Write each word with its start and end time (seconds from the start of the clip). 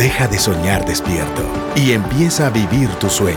Deja 0.00 0.26
de 0.26 0.38
soñar 0.38 0.86
despierto 0.86 1.42
y 1.76 1.92
empieza 1.92 2.46
a 2.46 2.50
vivir 2.50 2.88
tu 2.94 3.10
sueño. 3.10 3.36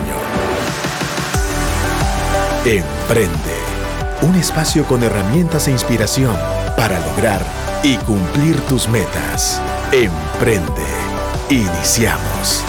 Emprende. 2.64 3.58
Un 4.22 4.36
espacio 4.36 4.86
con 4.86 5.04
herramientas 5.04 5.68
e 5.68 5.72
inspiración 5.72 6.34
para 6.78 7.02
lograr 7.02 7.42
y 7.84 7.98
cumplir 7.98 8.56
tus 8.62 8.88
metas. 8.88 9.62
Emprende. 9.92 10.88
Iniciamos. 11.50 12.64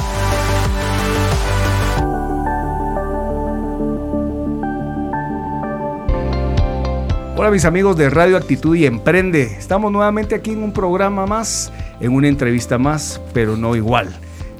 Hola 7.36 7.50
mis 7.50 7.64
amigos 7.64 7.96
de 7.96 8.11
Radio 8.11 8.36
Actitud 8.36 8.74
y 8.74 8.86
Emprende. 8.86 9.42
Estamos 9.42 9.92
nuevamente 9.92 10.34
aquí 10.34 10.52
en 10.52 10.62
un 10.62 10.72
programa 10.72 11.26
más, 11.26 11.72
en 12.00 12.12
una 12.12 12.29
entrevista 12.29 12.79
más, 12.79 13.20
pero 13.32 13.56
no 13.56 13.77
igual. 13.77 14.08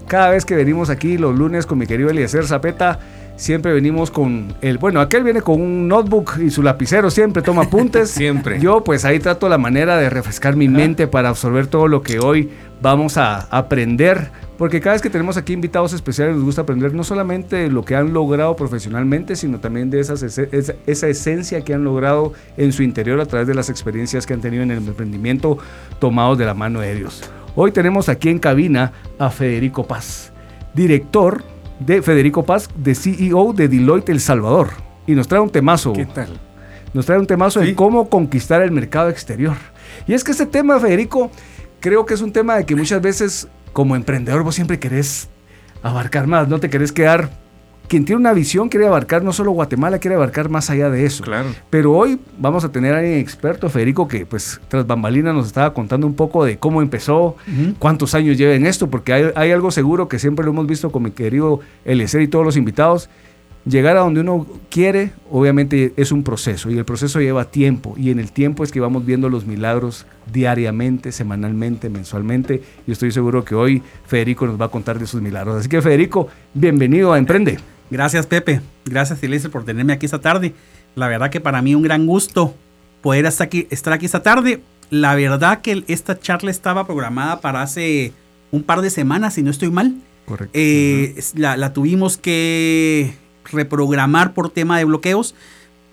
Cada 0.07 0.31
vez 0.31 0.45
que 0.45 0.55
venimos 0.55 0.91
aquí 0.91 1.19
los 1.19 1.37
lunes 1.37 1.67
con 1.67 1.79
mi 1.79 1.87
querido 1.87 2.11
Eliezer 2.11 2.47
Zapeta, 2.47 2.99
siempre 3.37 3.73
venimos 3.73 4.11
con 4.11 4.55
el, 4.61 4.79
bueno, 4.79 5.01
aquel 5.01 5.25
viene 5.25 5.43
con 5.43 5.61
un 5.61 5.89
notebook 5.89 6.39
y 6.41 6.51
su 6.51 6.63
lapicero, 6.63 7.11
siempre 7.11 7.43
toma 7.43 7.63
apuntes. 7.63 8.11
siempre. 8.11 8.61
Yo 8.61 8.85
pues 8.85 9.05
ahí 9.05 9.19
trato 9.19 9.49
la 9.49 9.59
manera 9.59 9.97
de 9.97 10.11
refrescar 10.11 10.57
mi 10.57 10.69
mente 10.69 11.07
para 11.07 11.31
absorber 11.31 11.67
todo 11.67 11.89
lo 11.89 12.03
que 12.03 12.19
hoy 12.19 12.51
vamos 12.83 13.17
a 13.17 13.41
aprender 13.51 14.31
porque 14.57 14.81
cada 14.81 14.95
vez 14.95 15.03
que 15.03 15.11
tenemos 15.11 15.37
aquí 15.37 15.53
invitados 15.53 15.93
especiales 15.93 16.37
nos 16.37 16.45
gusta 16.45 16.63
aprender 16.63 16.95
no 16.95 17.03
solamente 17.03 17.57
de 17.57 17.71
lo 17.71 17.85
que 17.85 17.97
han 17.97 18.13
logrado 18.13 18.55
profesionalmente, 18.55 19.35
sino 19.35 19.59
también 19.59 19.91
de 19.91 20.01
esas, 20.01 20.23
esa, 20.23 21.09
esencia 21.09 21.63
que 21.63 21.75
han 21.75 21.83
logrado 21.83 22.33
en 22.57 22.73
su 22.73 22.83
interior 22.83 23.21
a 23.21 23.27
través 23.27 23.49
de 23.49 23.55
las 23.55 23.69
experiencias 23.69 24.27
que 24.27 24.35
han 24.35 24.41
tenido 24.41 24.63
en 24.63 24.71
el 24.71 24.79
emprendimiento 24.79 25.59
tomados 25.99 26.39
de 26.39 26.47
la 26.47 26.55
mano 26.55 26.81
de 26.81 26.95
Dios. 26.95 27.29
Hoy 27.57 27.73
tenemos 27.73 28.09
aquí 28.09 28.29
en 28.29 28.39
cabina 28.39 28.93
a 29.19 29.31
Federico 29.31 29.87
Paz, 29.87 30.33
director 30.73 31.43
de 31.81 32.03
Federico 32.03 32.45
Paz, 32.45 32.69
de 32.77 32.95
CEO 32.95 33.53
de 33.53 33.69
Deloitte 33.69 34.11
El 34.11 34.21
Salvador. 34.21 34.71
Y 35.07 35.15
nos 35.15 35.29
trae 35.29 35.41
un 35.41 35.51
temazo. 35.51 35.93
¿Qué 35.93 36.07
tal? 36.07 36.29
Nos 36.95 37.07
trae 37.07 37.19
un 37.19 37.27
temazo 37.27 37.61
de 37.61 37.75
cómo 37.75 38.09
conquistar 38.09 38.63
el 38.63 38.71
mercado 38.71 39.11
exterior. 39.11 39.57
Y 40.07 40.15
es 40.15 40.25
que 40.25 40.31
este 40.31 40.47
tema, 40.47 40.79
Federico, 40.79 41.31
creo 41.81 42.07
que 42.07 42.15
es 42.15 42.23
un 42.23 42.33
tema 42.33 42.57
de 42.57 42.65
que 42.65 42.75
muchas 42.75 43.03
veces 43.03 43.49
como 43.75 43.97
emprendedor 43.97 44.43
vos 44.43 44.55
siempre 44.55 44.79
querés 44.79 45.29
abarcar 45.83 46.27
más, 46.27 46.49
no 46.49 46.59
te 46.59 46.71
querés 46.71 46.93
quedar 46.93 47.45
quien 47.89 48.05
tiene 48.05 48.21
una 48.21 48.33
visión 48.33 48.69
quiere 48.69 48.87
abarcar 48.87 49.23
no 49.23 49.33
solo 49.33 49.51
Guatemala, 49.51 49.99
quiere 49.99 50.15
abarcar 50.15 50.49
más 50.49 50.71
allá 50.71 50.89
de 50.89 51.05
eso. 51.05 51.23
Claro. 51.23 51.51
Pero 51.71 51.93
hoy 51.93 52.19
vamos 52.39 52.65
a 52.65 52.73
tener 52.73 52.95
a 52.95 52.99
alguien 52.99 53.19
experto, 53.19 53.69
Federico, 53.69 54.09
que 54.09 54.25
pues 54.25 54.61
tras 54.69 54.87
bambalina 54.87 55.33
nos 55.33 55.47
estaba 55.47 55.75
contando 55.75 56.07
un 56.07 56.15
poco 56.15 56.45
de 56.45 56.57
cómo 56.57 56.81
empezó, 56.81 57.37
cuántos 57.79 58.15
años 58.15 58.39
lleva 58.39 58.55
en 58.55 58.67
esto, 58.67 58.89
porque 58.89 59.13
hay, 59.13 59.25
hay, 59.35 59.51
algo 59.51 59.71
seguro 59.71 60.09
que 60.09 60.19
siempre 60.19 60.45
lo 60.45 60.53
hemos 60.53 60.67
visto 60.67 60.91
con 60.91 61.03
mi 61.03 61.11
querido 61.11 61.61
Eliezer 61.85 62.23
y 62.23 62.29
todos 62.29 62.45
los 62.45 62.57
invitados, 62.57 63.11
Llegar 63.67 63.97
a 63.97 64.01
donde 64.01 64.21
uno 64.21 64.47
quiere, 64.71 65.13
obviamente 65.31 65.95
es 65.97 66.13
un 66.13 66.23
proceso 66.23 66.71
y 66.71 66.77
el 66.77 66.85
proceso 66.85 67.19
lleva 67.21 67.47
tiempo 67.47 67.95
y 67.97 68.11
en 68.11 68.19
el 68.19 68.31
tiempo 68.31 68.63
es 68.63 68.71
que 68.71 68.79
vamos 68.79 69.07
viendo 69.07 69.31
los 69.31 69.47
milagros 69.47 70.05
diariamente, 70.31 71.13
semanalmente, 71.13 71.89
mensualmente 71.89 72.63
y 72.87 72.93
estoy 72.93 73.11
seguro 73.11 73.43
que 73.43 73.55
hoy 73.55 73.83
Federico 74.07 74.47
nos 74.47 74.61
va 74.61 74.67
a 74.67 74.69
contar 74.69 74.99
de 74.99 75.07
sus 75.07 75.23
milagros. 75.23 75.61
Así 75.61 75.71
que 75.71 75.81
Federico, 75.81 76.29
bienvenido 76.53 77.15
a 77.15 77.19
Emprende. 77.19 77.59
Gracias 77.91 78.27
Pepe, 78.27 78.61
gracias 78.85 79.23
Elise 79.23 79.49
por 79.49 79.65
tenerme 79.65 79.95
aquí 79.95 80.05
esta 80.05 80.21
tarde. 80.21 80.53
La 80.95 81.09
verdad 81.09 81.31
que 81.31 81.41
para 81.41 81.63
mí 81.63 81.75
un 81.75 81.83
gran 81.83 82.07
gusto 82.07 82.55
poder 83.01 83.25
estar 83.25 83.47
aquí, 83.47 83.67
estar 83.71 83.95
aquí 83.95 84.05
esta 84.05 84.23
tarde. 84.23 84.61
La 84.91 85.15
verdad 85.15 85.63
que 85.63 85.85
esta 85.89 86.19
charla 86.19 86.51
estaba 86.51 86.87
programada 86.87 87.41
para 87.41 87.63
hace 87.63 88.13
un 88.51 88.63
par 88.63 88.83
de 88.83 88.91
semanas, 88.91 89.35
si 89.35 89.43
no 89.43 89.51
estoy 89.51 89.71
mal. 89.71 89.95
Correcto. 90.27 90.53
Eh, 90.53 91.15
la, 91.35 91.57
la 91.57 91.73
tuvimos 91.73 92.19
que 92.19 93.24
reprogramar 93.51 94.35
por 94.35 94.51
tema 94.51 94.79
de 94.79 94.85
bloqueos, 94.85 95.35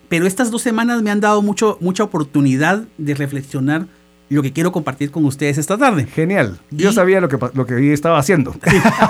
pero 0.10 0.28
estas 0.28 0.52
dos 0.52 0.62
semanas 0.62 1.02
me 1.02 1.12
han 1.12 1.22
dado 1.22 1.42
mucho, 1.42 1.78
mucha 1.80 2.04
oportunidad 2.04 2.84
de 2.98 3.14
reflexionar 3.14 3.88
lo 4.32 4.42
que 4.42 4.54
quiero 4.54 4.72
compartir 4.72 5.12
con 5.12 5.26
ustedes 5.26 5.58
esta 5.58 5.78
tarde. 5.78 6.06
Genial. 6.06 6.58
Yo 6.70 6.94
sabía 6.94 7.20
lo 7.20 7.28
que, 7.28 7.38
lo 7.54 7.66
que 7.66 7.92
estaba 7.92 8.18
haciendo. 8.18 8.56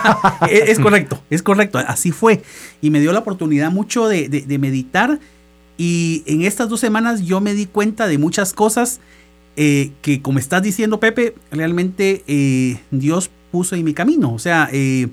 es, 0.50 0.80
correcto, 0.80 1.22
es 1.30 1.44
correcto. 1.44 1.78
Así 1.78 2.12
fue. 2.12 2.42
Y 2.82 2.90
me 2.90 3.00
dio 3.00 3.14
la 3.14 3.20
oportunidad 3.20 3.72
mucho 3.72 4.08
de, 4.08 4.58
meditar. 4.60 5.20
Y 5.78 6.24
en 6.26 6.42
estas 6.42 6.70
dos 6.70 6.80
semanas 6.80 7.22
yo 7.22 7.40
me 7.40 7.54
di 7.54 7.68
cuenta 7.68 8.08
de 8.08 8.18
muchas 8.18 8.54
cosas 8.54 9.00
eh, 9.58 9.92
que, 10.02 10.24
como 10.24 10.40
estás 10.40 10.64
diciendo, 10.64 11.00
Pepe, 11.00 11.36
realmente 11.52 12.24
eh, 12.26 12.80
Dios 12.90 13.30
puso 13.52 13.76
en 13.76 13.84
mi 13.84 13.94
camino. 13.94 14.34
O 14.34 14.40
sea, 14.40 14.70
eh, 14.72 15.08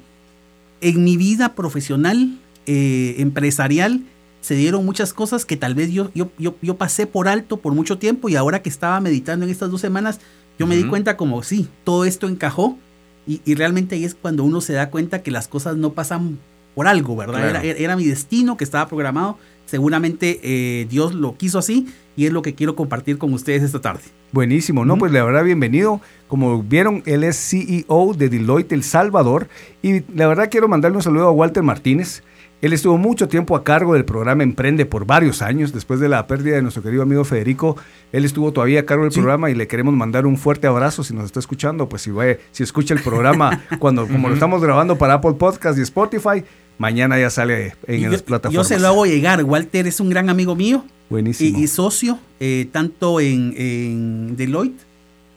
en 0.81 1.05
mi 1.05 1.19
vida 1.19 1.55
profesional 1.55 2.39
eh, 2.69 3.17
empresarial 3.19 4.03
se 4.41 4.55
dieron 4.55 4.85
muchas 4.85 5.13
cosas 5.13 5.45
que 5.45 5.57
tal 5.57 5.75
vez 5.75 5.91
yo, 5.91 6.11
yo, 6.15 6.31
yo, 6.39 6.77
pasé 6.77 7.07
por 7.07 7.29
alto 7.29 7.57
por 7.57 7.75
mucho 7.75 7.99
tiempo 7.99 8.29
y 8.29 8.37
ahora 8.37 8.63
que 8.63 8.69
estaba 8.69 9.01
meditando 9.01 9.45
en 9.45 9.51
estas 9.51 9.71
dos 9.71 9.81
semanas, 9.81 10.21
yo 10.59 10.67
me 10.67 10.77
di 10.77 10.85
cuenta 10.85 11.17
como, 11.17 11.43
sí, 11.43 11.69
todo 11.85 12.05
esto 12.05 12.29
encajó 12.29 12.79
y, 13.27 13.55
realmente 13.55 13.97
ahí 13.97 14.05
es 14.05 14.15
cuando 14.15 14.45
uno 14.45 14.61
se 14.61 14.73
da 14.73 14.91
cuenta 14.91 15.23
que 15.23 15.31
las 15.31 15.49
cosas 15.49 15.77
no 15.77 15.93
pasan 15.93 16.39
por 16.75 16.87
algo, 16.87 17.17
¿verdad? 17.17 17.65
Era, 17.65 17.97
mi 17.97 18.05
destino 18.07 18.57
que 18.57 18.65
estaba 18.65 18.87
programado, 18.87 19.39
seguramente 19.67 20.41
eh, 20.43 20.87
Dios 20.89 21.15
lo 21.15 21.37
quiso 21.37 21.59
así 21.59 21.89
y 22.17 22.27
es 22.27 22.33
lo 22.33 22.41
que 22.41 22.55
quiero 22.55 22.75
compartir 22.77 23.19
con 23.19 23.33
ustedes 23.35 23.63
esta 23.63 23.81
tarde. 23.81 24.03
Buenísimo, 24.33 24.85
¿no? 24.85 24.97
Pues 24.97 25.13
la 25.13 25.25
verdad, 25.25 25.45
bienvenido. 25.45 26.01
Como 26.27 26.63
vieron, 26.63 27.03
él 27.07 27.25
es 27.25 27.37
CEO 27.37 28.15
de 28.17 28.29
Deloitte 28.29 28.73
El 28.73 28.83
Salvador 28.83 29.49
y 29.83 30.01
la 30.15 30.27
verdad 30.27 30.49
quiero 30.51 30.69
mandarle 30.69 30.97
un 30.97 31.03
saludo 31.03 31.29
a 31.29 31.33
Walter 31.33 31.63
Martínez. 31.63 32.23
Él 32.61 32.73
estuvo 32.73 32.99
mucho 32.99 33.29
tiempo 33.29 33.55
a 33.55 33.63
cargo 33.63 33.95
del 33.95 34.05
programa 34.05 34.43
Emprende 34.43 34.85
por 34.85 35.07
varios 35.07 35.43
años. 35.43 35.73
Después 35.73 36.01
de 36.01 36.09
la 36.09 36.27
pérdida 36.27 36.57
de 36.57 36.63
nuestro 36.63 36.83
querido 36.83 37.03
amigo 37.03 37.25
Federico, 37.25 37.77
él 38.13 38.25
estuvo 38.25 38.53
todavía 38.53 38.81
a 38.81 38.83
cargo 38.85 39.05
del 39.05 39.13
programa 39.13 39.49
y 39.51 39.55
le 39.55 39.69
queremos 39.69 39.95
mandar 39.95 40.27
un 40.27 40.37
fuerte 40.37 40.67
abrazo 40.67 41.05
si 41.05 41.15
nos 41.15 41.25
está 41.25 41.39
escuchando. 41.39 41.89
Pues 41.89 42.03
si, 42.03 42.11
va, 42.11 42.25
si 42.51 42.65
escucha 42.65 42.95
el 42.95 43.01
programa 43.01 43.63
cuando 43.79 44.09
como 44.09 44.29
lo 44.29 44.35
estamos 44.35 44.61
grabando 44.61 44.99
para 44.99 45.15
Apple 45.15 45.35
Podcast 45.35 45.79
y 45.79 45.83
Spotify, 45.83 46.43
mañana 46.79 47.19
ya 47.19 47.31
sale 47.31 47.75
en 47.87 48.11
las 48.11 48.23
plataformas. 48.23 48.69
Yo 48.69 48.77
se 48.77 48.81
lo 48.81 48.89
hago 48.89 49.07
llegar. 49.07 49.45
Walter 49.45 49.87
es 49.87 50.01
un 50.01 50.11
gran 50.11 50.29
amigo 50.29 50.57
mío. 50.57 50.85
Buenísimo. 51.11 51.59
Y, 51.59 51.69
socio, 51.69 52.19
eh, 52.41 52.69
tanto 52.73 53.21
en, 53.21 54.37
Deloitte 54.37 54.83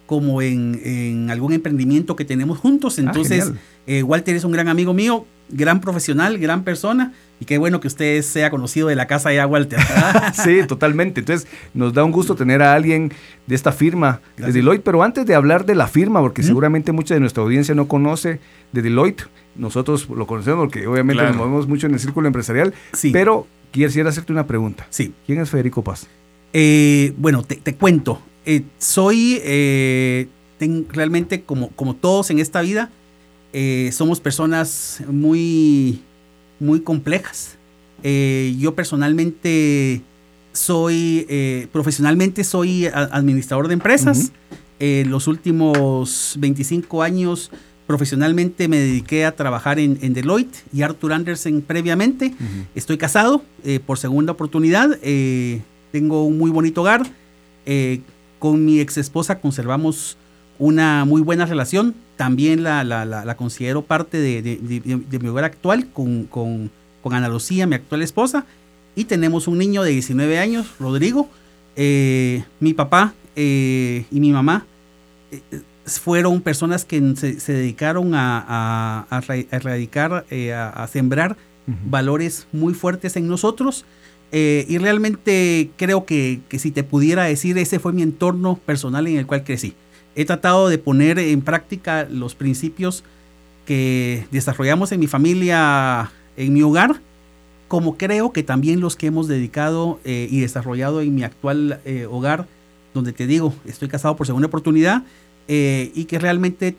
como 0.08 0.42
en, 0.42 1.30
algún 1.30 1.54
emprendimiento 1.54 2.16
que 2.16 2.26
tenemos 2.26 2.58
juntos. 2.58 2.98
Ah, 2.98 3.02
Entonces, 3.02 3.52
eh, 3.86 4.02
Walter 4.02 4.36
es 4.36 4.44
un 4.44 4.52
gran 4.52 4.68
amigo 4.68 4.94
mío 4.94 5.26
gran 5.52 5.82
profesional, 5.82 6.38
gran 6.38 6.64
persona. 6.64 7.14
Y 7.40 7.46
qué 7.46 7.58
bueno 7.58 7.80
que 7.80 7.88
usted 7.88 8.22
sea 8.22 8.52
conocido 8.52 8.88
de 8.88 8.96
la 8.96 9.08
casa 9.08 9.34
ya, 9.34 9.48
Walter. 9.48 9.80
sí, 10.34 10.60
totalmente. 10.68 11.22
Entonces, 11.22 11.48
nos 11.74 11.94
da 11.94 12.04
un 12.04 12.12
gusto 12.12 12.36
tener 12.36 12.62
a 12.62 12.74
alguien 12.74 13.12
de 13.48 13.56
esta 13.56 13.72
firma 13.72 14.22
de 14.38 14.52
Deloitte. 14.52 14.84
Pero 14.84 15.02
antes 15.02 15.26
de 15.26 15.34
hablar 15.34 15.66
de 15.66 15.74
la 15.74 15.88
firma, 15.88 16.22
porque 16.22 16.44
seguramente 16.44 16.92
mucha 16.92 17.16
de 17.16 17.20
nuestra 17.20 17.42
audiencia 17.42 17.74
no 17.74 17.88
conoce 17.88 18.40
de 18.72 18.82
Deloitte, 18.82 19.28
nosotros 19.56 20.08
lo 20.10 20.28
conocemos 20.28 20.66
porque 20.66 20.88
obviamente 20.88 21.24
nos 21.24 21.36
movemos 21.36 21.68
mucho 21.68 21.88
en 21.88 21.94
el 21.94 22.00
círculo 22.00 22.28
empresarial. 22.28 22.74
Sí. 22.94 23.10
Pero 23.12 23.48
quisiera 23.72 24.10
hacerte 24.10 24.32
una 24.32 24.46
pregunta. 24.46 24.86
Sí. 24.90 25.14
¿Quién 25.26 25.40
es 25.40 25.50
Federico 25.50 25.84
Paz? 25.84 26.08
Eh, 26.54 27.14
bueno, 27.18 27.44
te, 27.44 27.76
cuento. 27.76 28.22
Eh, 28.46 28.64
soy 28.78 29.40
eh, 29.44 30.28
realmente 30.90 31.42
como, 31.42 31.70
como 31.70 31.96
todos 31.96 32.30
en 32.30 32.40
esta 32.40 32.62
vida, 32.62 32.92
eh, 33.54 33.90
somos 33.92 34.20
personas 34.20 35.04
muy, 35.08 36.02
muy 36.60 36.82
complejas. 36.82 37.58
Eh, 38.04 38.56
yo 38.58 38.74
personalmente 38.76 40.02
soy, 40.54 41.26
eh, 41.30 41.68
profesionalmente 41.72 42.44
soy 42.44 42.88
administrador 42.88 43.68
de 43.68 43.74
empresas. 43.74 44.32
los 44.80 45.28
últimos 45.28 46.36
25 46.40 47.04
años 47.04 47.52
profesionalmente 47.86 48.68
me 48.68 48.78
dediqué 48.78 49.26
a 49.26 49.36
trabajar 49.36 49.78
en, 49.78 50.14
Deloitte 50.14 50.64
y 50.74 50.82
Arthur 50.82 51.14
Andersen 51.14 51.62
previamente. 51.62 52.34
Estoy 52.74 52.98
casado 52.98 53.44
por 53.86 54.00
segunda 54.00 54.32
oportunidad. 54.32 54.98
tengo 55.92 56.26
un 56.26 56.38
muy 56.40 56.50
bonito 56.50 56.82
hogar. 56.82 57.06
con 58.40 58.66
mi 58.66 58.80
ex 58.80 58.98
esposa 58.98 59.40
conservamos 59.40 60.18
una 60.60 61.06
muy 61.06 61.22
buena 61.22 61.46
relación. 61.46 61.96
También 62.16 62.64
la, 62.64 62.84
la, 62.84 63.36
considero 63.36 63.82
parte 63.82 64.20
de, 64.20 65.20
mi 65.22 65.28
hogar 65.28 65.44
actual 65.44 65.88
con, 65.88 66.26
con, 66.26 66.70
Ana 67.04 67.30
Lucía, 67.30 67.66
mi 67.66 67.76
actual 67.76 68.04
esposa. 68.04 68.46
Y 68.96 69.06
tenemos 69.06 69.48
un 69.48 69.58
niño 69.58 69.84
de 69.84 69.92
19 69.92 70.38
años, 70.38 70.68
Rodrigo. 70.80 71.30
Eh, 71.76 72.44
mi 72.60 72.74
papá 72.74 73.14
eh, 73.36 74.06
y 74.12 74.20
mi 74.20 74.32
mamá 74.32 74.66
eh, 75.32 75.42
fueron 75.86 76.42
personas 76.42 76.86
que 76.86 77.16
se, 77.16 77.54
dedicaron 77.54 78.14
a, 78.14 79.08
a, 79.10 79.22
erradicar, 79.52 80.26
a, 80.54 80.88
sembrar 80.88 81.38
valores 81.86 82.48
muy 82.52 82.74
fuertes 82.74 83.16
en 83.16 83.28
nosotros. 83.28 83.86
y 84.32 84.78
realmente 84.78 85.72
creo 85.76 86.06
que, 86.06 86.42
que 86.50 86.60
si 86.60 86.70
te 86.70 86.84
pudiera 86.84 87.24
decir, 87.24 87.58
ese 87.58 87.80
fue 87.80 87.94
mi 87.94 88.04
entorno 88.04 88.60
personal 88.64 89.08
en 89.08 89.18
el 89.18 89.26
cual 89.26 89.44
crecí 89.44 89.74
he 90.16 90.26
tratado 90.26 90.70
de 90.70 90.78
poner 90.78 91.20
en 91.20 91.42
práctica 91.42 92.08
los 92.10 92.36
principios 92.36 93.04
que 93.66 94.26
desarrollamos 94.32 94.92
en 94.92 95.00
mi 95.00 95.08
familia, 95.08 96.12
en 96.38 96.54
mi 96.54 96.62
hogar, 96.62 97.00
como 97.68 97.98
creo 97.98 98.34
que 98.34 98.44
también 98.44 98.82
los 98.82 98.96
que 98.96 99.08
hemos 99.08 99.28
dedicado 99.28 100.00
eh, 100.04 100.28
y 100.30 100.42
desarrollado 100.42 101.02
en 101.02 101.16
mi 101.16 101.24
actual 101.24 101.80
eh, 101.86 102.06
hogar, 102.10 102.48
donde 102.94 103.14
te 103.14 103.28
digo, 103.28 103.54
estoy 103.66 103.88
casado 103.88 104.16
por 104.16 104.28
segunda 104.28 104.48
oportunidad 104.48 105.04
eh, 105.48 105.92
y 105.96 106.06
que 106.06 106.20
realmente 106.20 106.76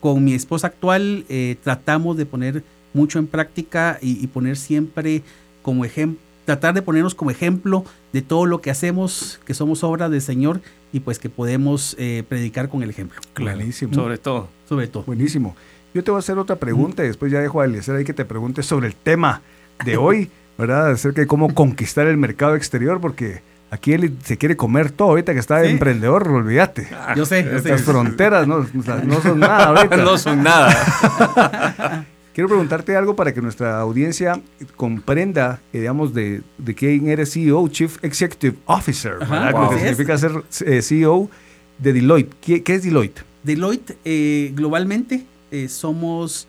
con 0.00 0.22
mi 0.22 0.34
esposa 0.34 0.66
actual 0.66 1.24
tratamos 1.62 2.18
de 2.18 2.26
poner 2.26 2.62
mucho 2.92 3.18
en 3.18 3.26
práctica 3.26 3.98
y, 4.02 4.22
y 4.22 4.26
poner 4.26 4.58
siempre 4.58 5.22
como 5.62 5.86
ejemplo, 5.86 6.20
tratar 6.44 6.74
de 6.74 6.82
ponernos 6.82 7.14
como 7.14 7.30
ejemplo 7.30 7.84
de 8.12 8.22
todo 8.22 8.46
lo 8.46 8.60
que 8.60 8.70
hacemos, 8.70 9.40
que 9.44 9.54
somos 9.54 9.84
obra 9.84 10.08
del 10.08 10.22
Señor 10.22 10.60
y 10.92 11.00
pues 11.00 11.18
que 11.18 11.28
podemos 11.28 11.96
predicar 12.28 12.68
con 12.68 12.82
el 12.82 12.90
ejemplo. 12.90 13.20
Clarísimo. 13.32 13.94
Sobre 13.94 14.18
todo. 14.18 14.48
Sobre 14.68 14.86
todo. 14.86 15.04
Buenísimo. 15.04 15.56
Yo 15.94 16.02
te 16.02 16.10
voy 16.10 16.18
a 16.18 16.20
hacer 16.20 16.38
otra 16.38 16.56
pregunta 16.56 17.04
y 17.04 17.06
después 17.06 17.30
ya 17.30 17.38
dejo 17.38 17.60
a 17.60 17.66
Eliezer 17.66 17.94
ahí 17.94 18.04
que 18.04 18.12
te 18.12 18.24
pregunte 18.24 18.64
sobre 18.64 18.88
el 18.88 18.96
tema 18.96 19.42
de 19.84 19.96
hoy, 19.98 20.28
¿verdad? 20.58 20.90
Acerca 20.90 21.20
de 21.20 21.28
cómo 21.28 21.54
conquistar 21.54 22.08
el 22.08 22.16
mercado 22.16 22.56
exterior, 22.56 23.00
porque 23.00 23.42
aquí 23.70 23.92
él 23.92 24.16
se 24.24 24.36
quiere 24.36 24.56
comer 24.56 24.90
todo. 24.90 25.10
Ahorita 25.10 25.32
que 25.34 25.38
está 25.38 25.64
emprendedor, 25.64 26.26
olvídate. 26.26 26.88
Yo 27.14 27.24
sé. 27.24 27.44
Las 27.44 27.82
fronteras 27.82 28.48
no, 28.48 28.66
no, 29.04 29.20
son 29.20 29.38
nada 29.38 29.66
ahorita. 29.66 29.96
no 29.98 30.18
son 30.18 30.42
nada. 30.42 32.06
Quiero 32.34 32.48
preguntarte 32.48 32.96
algo 32.96 33.14
para 33.14 33.32
que 33.32 33.40
nuestra 33.40 33.78
audiencia 33.78 34.42
comprenda, 34.74 35.60
eh, 35.72 35.78
digamos, 35.78 36.12
de, 36.12 36.42
de, 36.58 36.74
quién 36.74 37.06
eres 37.08 37.32
CEO, 37.32 37.68
Chief 37.68 38.02
Executive 38.02 38.56
Officer, 38.66 39.18
¿verdad? 39.20 39.52
Lo 39.52 39.70
que 39.70 39.78
significa 39.78 40.18
ser 40.18 40.42
eh, 40.66 40.82
CEO 40.82 41.30
de 41.78 41.92
Deloitte. 41.92 42.34
¿Qué, 42.40 42.64
qué 42.64 42.74
es 42.74 42.82
Deloitte? 42.82 43.22
Deloitte, 43.44 43.96
eh, 44.04 44.50
globalmente, 44.52 45.24
eh, 45.52 45.68
somos 45.68 46.48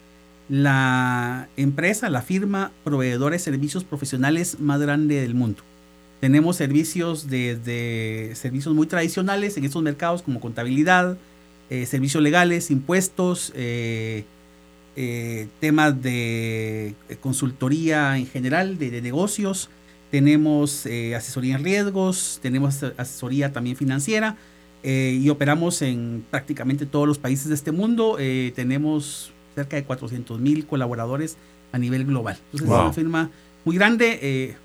la 0.50 1.50
empresa, 1.56 2.10
la 2.10 2.24
firma 2.24 2.72
proveedora 2.84 3.34
de 3.34 3.40
servicios 3.40 3.84
profesionales 3.84 4.60
más 4.60 4.82
grande 4.82 5.22
del 5.22 5.36
mundo. 5.36 5.62
Tenemos 6.20 6.56
servicios 6.56 7.30
desde 7.30 8.34
servicios 8.34 8.74
muy 8.74 8.88
tradicionales 8.88 9.58
en 9.58 9.66
estos 9.66 9.84
mercados 9.84 10.24
como 10.24 10.40
contabilidad, 10.40 11.18
eh, 11.70 11.86
servicios 11.86 12.24
legales, 12.24 12.72
impuestos, 12.72 13.52
eh, 13.56 14.24
eh, 14.96 15.48
temas 15.60 16.02
de 16.02 16.96
consultoría 17.22 18.18
en 18.18 18.28
general, 18.28 18.78
de, 18.78 18.92
de 18.92 19.02
negocios. 19.02 19.70
Tenemos 20.12 20.86
asesoría 21.16 21.56
en 21.56 21.64
riesgos, 21.64 22.40
tenemos 22.42 22.82
asesoría 22.84 23.52
también 23.52 23.76
financiera 23.76 24.38
y 24.84 25.28
operamos 25.30 25.82
en 25.82 26.24
prácticamente 26.30 26.86
todos 26.86 27.08
los 27.08 27.18
países 27.18 27.50
de 27.50 27.56
este 27.56 27.72
mundo. 27.72 28.18
tenemos 28.56 29.34
cerca 29.56 29.78
de 29.78 29.84
400 29.84 30.40
mil 30.40 30.66
colaboradores 30.68 31.38
a 31.72 31.80
nivel 31.80 32.06
global. 32.06 32.38
Entonces 32.52 32.70
es 32.70 32.74
una 32.74 32.94
firma 32.94 33.30
muy 33.66 33.76
grande 33.76 34.20
eh, 34.22 34.56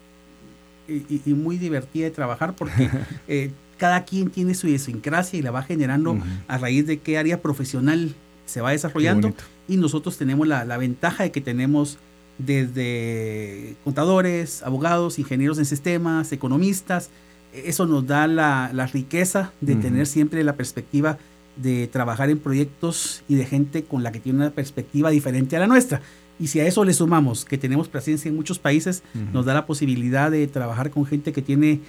y, 1.08 1.32
muy 1.32 1.56
divertida 1.56 2.04
de 2.04 2.10
trabajar 2.10 2.54
porque 2.54 2.90
eh, 3.28 3.50
cada 3.78 4.04
quien 4.04 4.30
tiene 4.30 4.54
su 4.54 4.68
idiosincrasia 4.68 5.38
y 5.38 5.42
la 5.42 5.50
va 5.50 5.62
generando 5.62 6.18
a 6.48 6.58
raíz 6.58 6.86
de 6.86 6.98
qué 6.98 7.16
área 7.16 7.40
profesional 7.40 8.14
se 8.50 8.60
va 8.60 8.72
desarrollando 8.72 9.32
y 9.68 9.76
nosotros 9.76 10.18
tenemos 10.18 10.46
la, 10.48 10.76
ventaja 10.76 11.22
de 11.22 11.30
que 11.30 11.40
tenemos 11.40 11.98
desde 12.38 13.76
contadores, 13.84 14.62
abogados, 14.62 15.18
ingenieros 15.18 15.58
en 15.58 15.64
sistemas, 15.64 16.32
economistas. 16.32 17.10
Eso 17.52 17.86
nos 17.86 18.06
da 18.06 18.26
la, 18.26 18.90
riqueza 18.92 19.52
de 19.60 19.76
tener 19.76 20.06
siempre 20.06 20.42
la 20.42 20.56
perspectiva 20.56 21.18
de 21.56 21.86
trabajar 21.86 22.30
en 22.30 22.38
proyectos 22.38 23.22
y 23.28 23.34
de 23.34 23.44
gente 23.44 23.84
con 23.84 24.02
la 24.02 24.12
que 24.12 24.20
tiene 24.20 24.38
una 24.40 24.50
perspectiva 24.50 25.10
diferente 25.10 25.56
a 25.56 25.60
la 25.60 25.66
nuestra. 25.66 26.00
Y 26.40 26.46
si 26.46 26.58
a 26.58 26.66
eso 26.66 26.84
le 26.84 26.94
sumamos 26.94 27.44
que 27.44 27.58
tenemos 27.58 27.88
presencia 27.88 28.28
en 28.28 28.34
muchos 28.34 28.58
países, 28.58 29.02
nos 29.32 29.44
da 29.44 29.52
la 29.52 29.66
posibilidad 29.66 30.30
de 30.30 30.46
trabajar 30.46 30.90
con 30.90 31.04
gente 31.04 31.32
que 31.32 31.42
tiene 31.42 31.80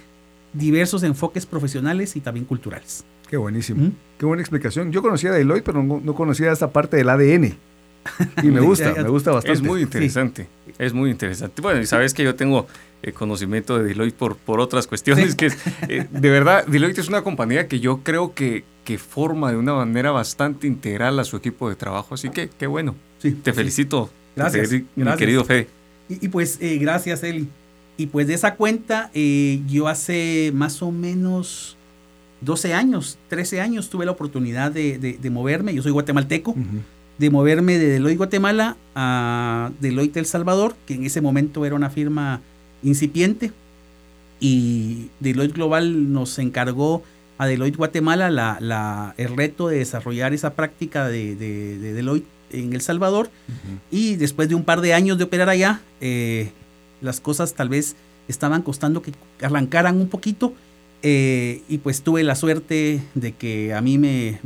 diversos 0.52 1.02
enfoques 1.02 1.46
profesionales 1.46 2.16
y 2.16 2.20
también 2.20 2.46
culturales. 2.46 3.04
Qué 3.28 3.36
buenísimo. 3.36 3.92
Qué 4.18 4.26
buena 4.26 4.42
explicación. 4.42 4.92
Yo 4.92 5.00
conocía 5.00 5.30
a 5.30 5.32
Deloitte, 5.32 5.64
pero 5.64 5.82
no, 5.82 6.14
conocía 6.14 6.52
esta 6.52 6.70
parte 6.70 6.98
del 6.98 7.08
ADN. 7.08 7.56
Y 8.42 8.46
me 8.48 8.60
gusta, 8.62 8.92
me 8.94 9.08
gusta 9.08 9.30
bastante. 9.30 9.58
Es 9.58 9.62
muy 9.62 9.82
interesante, 9.82 10.48
es 10.78 10.92
muy 10.92 11.10
interesante. 11.10 11.62
Bueno, 11.62 11.80
y 11.80 11.86
sabes 11.86 12.12
que 12.12 12.24
yo 12.24 12.34
tengo 12.34 12.66
eh, 13.02 13.12
conocimiento 13.12 13.78
de 13.78 13.84
Deloitte 13.84 14.16
por, 14.16 14.36
por 14.36 14.60
otras 14.60 14.86
cuestiones, 14.86 15.34
que 15.34 15.50
eh, 15.88 16.06
de 16.10 16.30
verdad, 16.30 16.66
Deloitte 16.66 16.98
es 16.98 17.08
una 17.08 17.22
compañía 17.22 17.68
que 17.68 17.80
yo 17.80 18.00
creo 18.02 18.34
que, 18.34 18.64
que 18.84 18.98
forma 18.98 19.50
de 19.50 19.56
una 19.56 19.74
manera 19.74 20.10
bastante 20.10 20.66
integral 20.66 21.18
a 21.18 21.24
su 21.24 21.36
equipo 21.36 21.70
de 21.70 21.76
trabajo. 21.76 22.14
Así 22.14 22.28
que 22.28 22.50
qué 22.50 22.66
bueno. 22.66 22.94
Sí, 23.18 23.32
te 23.32 23.52
felicito. 23.52 24.10
Gracias, 24.36 24.72
mi 24.94 25.16
querido 25.16 25.44
Fede. 25.44 25.68
Y, 26.08 26.28
pues 26.28 26.58
eh, 26.60 26.76
gracias, 26.78 27.22
Eli. 27.22 27.48
Y 28.02 28.08
pues 28.08 28.26
de 28.26 28.34
esa 28.34 28.56
cuenta, 28.56 29.12
eh, 29.14 29.60
yo 29.68 29.86
hace 29.86 30.50
más 30.52 30.82
o 30.82 30.90
menos 30.90 31.76
12 32.40 32.74
años, 32.74 33.16
13 33.28 33.60
años, 33.60 33.90
tuve 33.90 34.04
la 34.04 34.10
oportunidad 34.10 34.72
de, 34.72 34.98
de, 34.98 35.30
moverme. 35.30 35.72
Yo 35.72 35.84
soy 35.84 35.92
guatemalteco. 35.92 36.56
De 37.16 37.30
moverme 37.30 37.78
de 37.78 37.86
Deloitte 37.86 38.18
Guatemala 38.18 38.76
a 38.96 39.70
Deloitte 39.80 40.16
El 40.16 40.26
Salvador, 40.26 40.74
que 40.84 40.94
en 40.94 41.04
ese 41.04 41.20
momento 41.20 41.64
era 41.64 41.76
una 41.76 41.90
firma 41.90 42.40
incipiente. 42.82 43.52
Y 44.40 45.10
Deloitte 45.20 45.54
Global 45.54 46.12
nos 46.12 46.40
encargó 46.40 47.04
a 47.38 47.46
Deloitte 47.46 47.76
Guatemala 47.76 48.30
la, 48.30 49.14
el 49.16 49.36
reto 49.36 49.68
de 49.68 49.78
desarrollar 49.78 50.34
esa 50.34 50.54
práctica 50.54 51.06
de, 51.06 51.36
Deloitte 51.36 52.26
en 52.50 52.72
El 52.72 52.80
Salvador. 52.80 53.30
Y 53.92 54.16
después 54.16 54.48
de 54.48 54.56
un 54.56 54.64
par 54.64 54.80
de 54.80 54.92
años 54.92 55.18
de 55.18 55.24
operar 55.24 55.48
allá, 55.48 55.82
eh, 56.00 56.50
las 57.02 57.20
cosas 57.20 57.54
tal 57.54 57.68
vez 57.68 57.96
estaban 58.28 58.62
costando 58.62 59.02
que 59.02 59.12
arrancaran 59.40 60.00
un 60.00 60.08
poquito. 60.08 60.54
Eh, 61.04 61.62
y 61.68 61.78
pues 61.78 62.02
tuve 62.02 62.22
la 62.22 62.36
suerte 62.36 63.02
de 63.14 63.32
que 63.32 63.74
a 63.74 63.80
mí 63.80 63.98
me, 63.98 64.38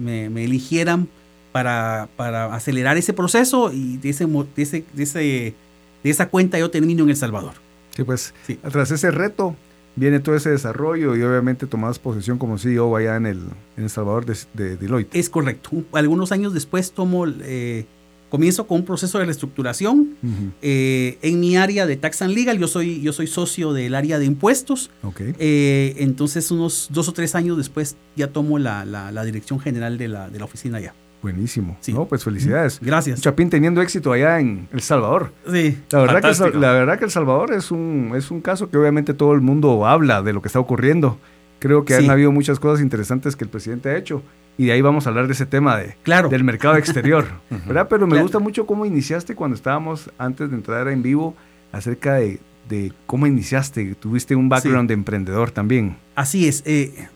eligieran 0.43 1.09
para, 1.53 2.09
para, 2.17 2.55
acelerar 2.55 2.97
ese 2.97 3.13
proceso 3.13 3.73
y 3.73 3.99
de, 3.99 4.09
ese, 4.09 4.27
de, 4.27 4.63
ese, 4.63 5.55
de, 6.03 6.11
esa 6.11 6.29
cuenta 6.31 6.59
yo 6.59 6.71
termino 6.71 7.03
en 7.05 7.11
El 7.11 7.17
Salvador. 7.17 7.55
Sí, 7.95 8.05
pues 8.05 8.33
tras 8.71 8.91
ese 8.91 9.11
reto 9.11 9.55
viene 9.97 10.21
todo 10.21 10.35
ese 10.35 10.51
desarrollo 10.51 11.17
y 11.17 11.23
obviamente 11.23 11.67
tomas 11.67 11.99
posesión 11.99 12.39
como 12.39 12.59
CEO 12.59 12.95
allá 12.97 13.17
en 13.17 13.27
El, 13.27 13.39
en 13.77 13.85
el 13.85 13.91
Salvador 13.91 14.25
de, 14.25 14.77
Deloitte. 14.77 15.15
Es 15.15 15.29
correcto. 15.29 15.71
Algunos 15.93 16.33
años 16.33 16.55
después 16.55 16.93
tomo, 16.93 17.27
eh, 17.27 17.87
comienzo 18.29 18.67
con 18.67 18.81
un 18.81 18.85
proceso 18.85 19.19
de 19.19 19.25
reestructuración. 19.25 20.17
Eh, 20.63 21.19
en 21.23 21.41
mi 21.41 21.57
área 21.57 21.87
de 21.87 21.97
Tax 21.97 22.23
and 22.23 22.35
Legal, 22.35 22.59
yo 22.59 22.69
soy, 22.69 23.01
yo 23.01 23.13
soy 23.13 23.27
socio 23.27 23.73
del 23.73 23.95
área 23.95 24.19
de 24.19 24.25
impuestos. 24.25 24.91
Okay. 25.03 25.35
Eh, 25.39 25.95
entonces, 25.99 26.51
unos 26.51 26.89
dos 26.91 27.09
o 27.09 27.13
tres 27.13 27.35
años 27.35 27.57
después 27.57 27.97
ya 28.17 28.29
tomo 28.29 28.59
la, 28.59 28.85
la, 28.85 29.25
dirección 29.25 29.61
general 29.61 29.99
de 29.99 30.09
la, 30.09 30.29
de 30.29 30.39
la 30.39 30.45
oficina 30.45 30.79
allá. 30.79 30.95
Buenísimo. 31.23 31.77
Sí. 31.81 31.93
No, 31.93 32.07
pues 32.07 32.23
felicidades. 32.23 32.79
Gracias. 32.81 33.21
Chapín 33.21 33.51
teniendo 33.51 33.83
éxito 33.83 34.13
allá 34.13 34.39
en 34.39 34.69
El 34.73 34.81
Salvador. 34.81 35.33
Sí. 35.51 35.79
La 35.91 36.01
verdad, 36.01 36.23
que, 36.23 36.59
la 36.59 36.73
verdad 36.73 36.99
que 36.99 37.05
El 37.07 37.11
Salvador 37.11 37.53
es 37.53 37.71
un, 37.71 38.13
es 38.15 38.31
un 38.31 38.41
caso 38.41 38.71
que 38.71 38.77
obviamente 38.77 39.15
todo 39.15 39.33
el 39.33 39.41
mundo 39.41 39.87
habla 39.87 40.23
de 40.23 40.33
lo 40.33 40.43
que 40.43 40.49
está 40.49 40.61
ocurriendo. 40.61 41.19
Creo 41.59 41.85
que 41.85 41.95
han 41.95 42.11
habido 42.11 42.33
muchas 42.33 42.61
cosas 42.61 42.83
interesantes 42.83 43.35
que 43.35 43.45
el 43.45 43.51
presidente 43.51 43.89
ha 43.89 43.97
hecho. 43.97 44.23
Y 44.59 44.67
de 44.67 44.73
ahí 44.73 44.81
vamos 44.81 45.07
a 45.07 45.11
hablar 45.11 45.27
de 45.27 45.35
ese 45.35 45.47
tema 45.47 45.77
de, 45.77 45.97
claro. 46.03 46.29
del 46.29 46.45
mercado 46.45 46.77
exterior. 46.77 47.27
¿verdad? 47.67 47.89
Pero 47.89 48.07
me 48.07 48.21
gusta 48.21 48.39
mucho 48.39 48.67
cómo 48.67 48.87
iniciaste 48.87 49.35
cuando 49.35 49.55
estábamos, 49.55 50.11
antes 50.19 50.51
de 50.51 50.57
entrar 50.57 50.89
en 50.89 51.03
vivo, 51.03 51.35
acerca 51.73 52.15
de, 52.15 52.41
de 52.69 52.93
cómo 53.07 53.27
iniciaste. 53.27 53.95
Tuviste 53.95 54.35
un 54.35 54.49
background 54.49 54.89
de 54.89 54.95
emprendedor 54.95 55.51
también. 55.51 55.97
Así 56.15 56.49
es. 56.49 56.63
Eh, 56.65 57.09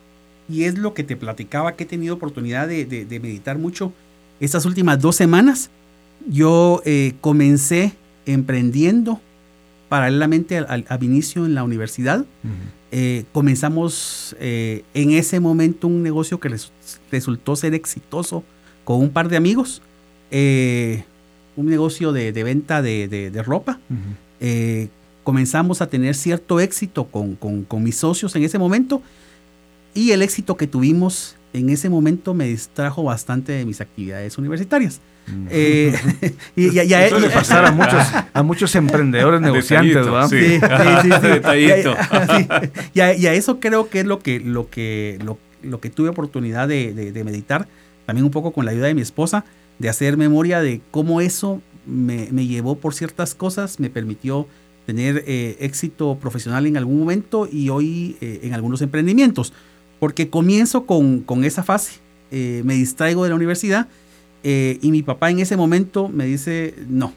y 0.49 0.65
es 0.65 0.79
lo 0.79 0.95
que 0.95 1.05
te 1.05 1.17
platicaba 1.17 1.77
que 1.77 1.85
he 1.85 1.87
tenido 1.87 2.15
oportunidad 2.15 2.69
de, 2.69 3.07
meditar 3.23 3.59
mucho 3.59 3.93
estas 4.41 4.67
últimas 4.67 5.01
dos 5.01 5.17
semanas. 5.17 5.71
Yo 6.29 6.83
eh, 6.85 7.15
comencé 7.21 7.95
emprendiendo 8.27 9.21
paralelamente 9.91 10.57
al, 10.57 10.87
inicio 11.03 11.45
en 11.45 11.55
la 11.55 11.65
universidad. 11.65 12.25
Eh, 12.93 13.25
comenzamos 13.33 14.35
eh, 14.41 14.85
en 14.95 15.11
ese 15.11 15.39
momento 15.41 15.87
un 15.87 16.03
negocio 16.03 16.41
que 16.41 16.57
resultó 17.11 17.57
ser 17.57 17.75
exitoso 17.75 18.43
con 18.85 19.01
un 19.01 19.11
par 19.11 19.29
de 19.29 19.37
amigos. 19.37 19.83
un 20.31 21.67
negocio 21.67 22.13
de, 22.13 22.31
venta 22.43 22.81
de, 22.81 23.43
ropa. 23.45 23.81
comenzamos 25.25 25.83
a 25.83 25.89
tener 25.89 26.15
cierto 26.15 26.61
éxito 26.61 27.05
con, 27.09 27.35
con 27.35 27.83
mis 27.83 27.97
socios 27.97 28.35
en 28.37 28.45
ese 28.45 28.59
momento 28.59 29.03
y 29.93 30.13
el 30.13 30.23
éxito 30.23 30.57
que 30.57 30.67
tuvimos 30.67 31.35
en 31.53 31.71
ese 31.71 31.89
momento 31.89 32.35
me 32.35 32.47
distrajo 32.47 33.03
bastante 33.03 33.53
de 33.53 33.65
mis 33.65 33.81
actividades 33.81 34.39
universitarias. 34.39 35.01
Mm. 35.27 35.47
Eh, 35.51 35.95
y 36.57 36.73
ya, 36.73 37.07
Eso 37.07 37.19
le 37.19 37.31
pasar 37.31 37.65
a 37.65 37.73
muchos, 37.73 38.03
a 38.33 38.43
muchos 38.43 38.75
emprendedores 38.75 39.41
negociantes, 39.41 39.95
¿verdad? 39.95 40.29
Sí, 40.29 40.39
sí, 40.39 41.11
sí, 41.21 42.49
Y, 42.95 43.01
a, 43.27 43.35
eso 43.35 43.61
creo 43.61 43.89
que 43.89 44.01
es 44.01 44.07
lo 44.07 44.19
que, 44.19 44.41
lo 44.41 44.71
que, 44.71 45.19
lo, 45.63 45.81
que 45.81 45.91
tuve 45.91 46.09
oportunidad 46.09 46.69
de, 46.69 47.23
meditar, 47.25 47.69
también 48.07 48.25
un 48.25 48.31
poco 48.31 48.53
con 48.53 48.65
la 48.65 48.73
ayuda 48.73 48.87
de 48.87 48.95
mi 48.95 49.03
esposa, 49.03 49.45
de 49.79 49.89
hacer 49.89 50.17
memoria 50.17 50.61
de 50.61 50.81
cómo 50.91 51.21
eso 51.21 51.63
me, 51.87 52.29
me 52.31 52.47
llevó 52.47 52.77
por 52.77 52.95
ciertas 52.95 53.35
cosas, 53.35 53.81
me 53.81 53.91
permitió 53.91 54.47
tener 54.87 55.25
eh, 55.27 55.57
éxito 55.61 56.19
profesional 56.21 56.67
en 56.67 56.77
algún 56.77 56.99
momento 56.99 57.49
y 57.51 57.69
hoy 57.69 58.17
eh, 58.21 58.41
en 58.43 58.55
algunos 58.55 58.83
emprendimientos. 58.83 59.53
Porque 60.01 60.29
comienzo 60.29 60.87
con, 60.87 61.21
con 61.21 61.45
esa 61.45 61.63
fase, 61.63 62.01
eh, 62.33 62.63
me 62.65 62.75
distraigo 62.75 63.23
de 63.23 63.31
la 63.31 63.37
universidad 63.37 63.89
y 64.43 64.91
mi 64.91 65.03
papá 65.03 65.31
en 65.31 65.39
ese 65.41 65.55
momento 65.55 66.09
me 66.09 66.25
dice, 66.25 66.75
no, 66.89 67.13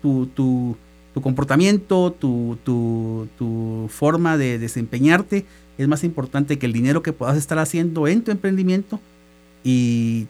tu, 0.00 0.26
tu, 0.26 0.76
tu 1.14 1.20
comportamiento, 1.20 2.12
tu, 2.12 2.58
tu, 2.64 3.28
tu, 3.36 3.88
forma 3.88 4.36
de 4.36 4.58
desempeñarte 4.58 5.44
es 5.78 5.88
más 5.88 6.04
importante 6.04 6.58
que 6.58 6.66
el 6.66 6.72
dinero 6.72 7.02
que 7.02 7.12
puedas 7.12 7.36
estar 7.36 7.58
haciendo 7.58 8.06
en 8.06 8.22
tu 8.22 8.30
emprendimiento 8.30 9.00
y 9.64 10.26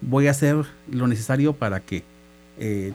voy 0.00 0.26
a 0.26 0.30
hacer 0.30 0.64
lo 0.90 1.06
necesario 1.06 1.52
para 1.52 1.80
que 1.80 2.02
eh, 2.58 2.92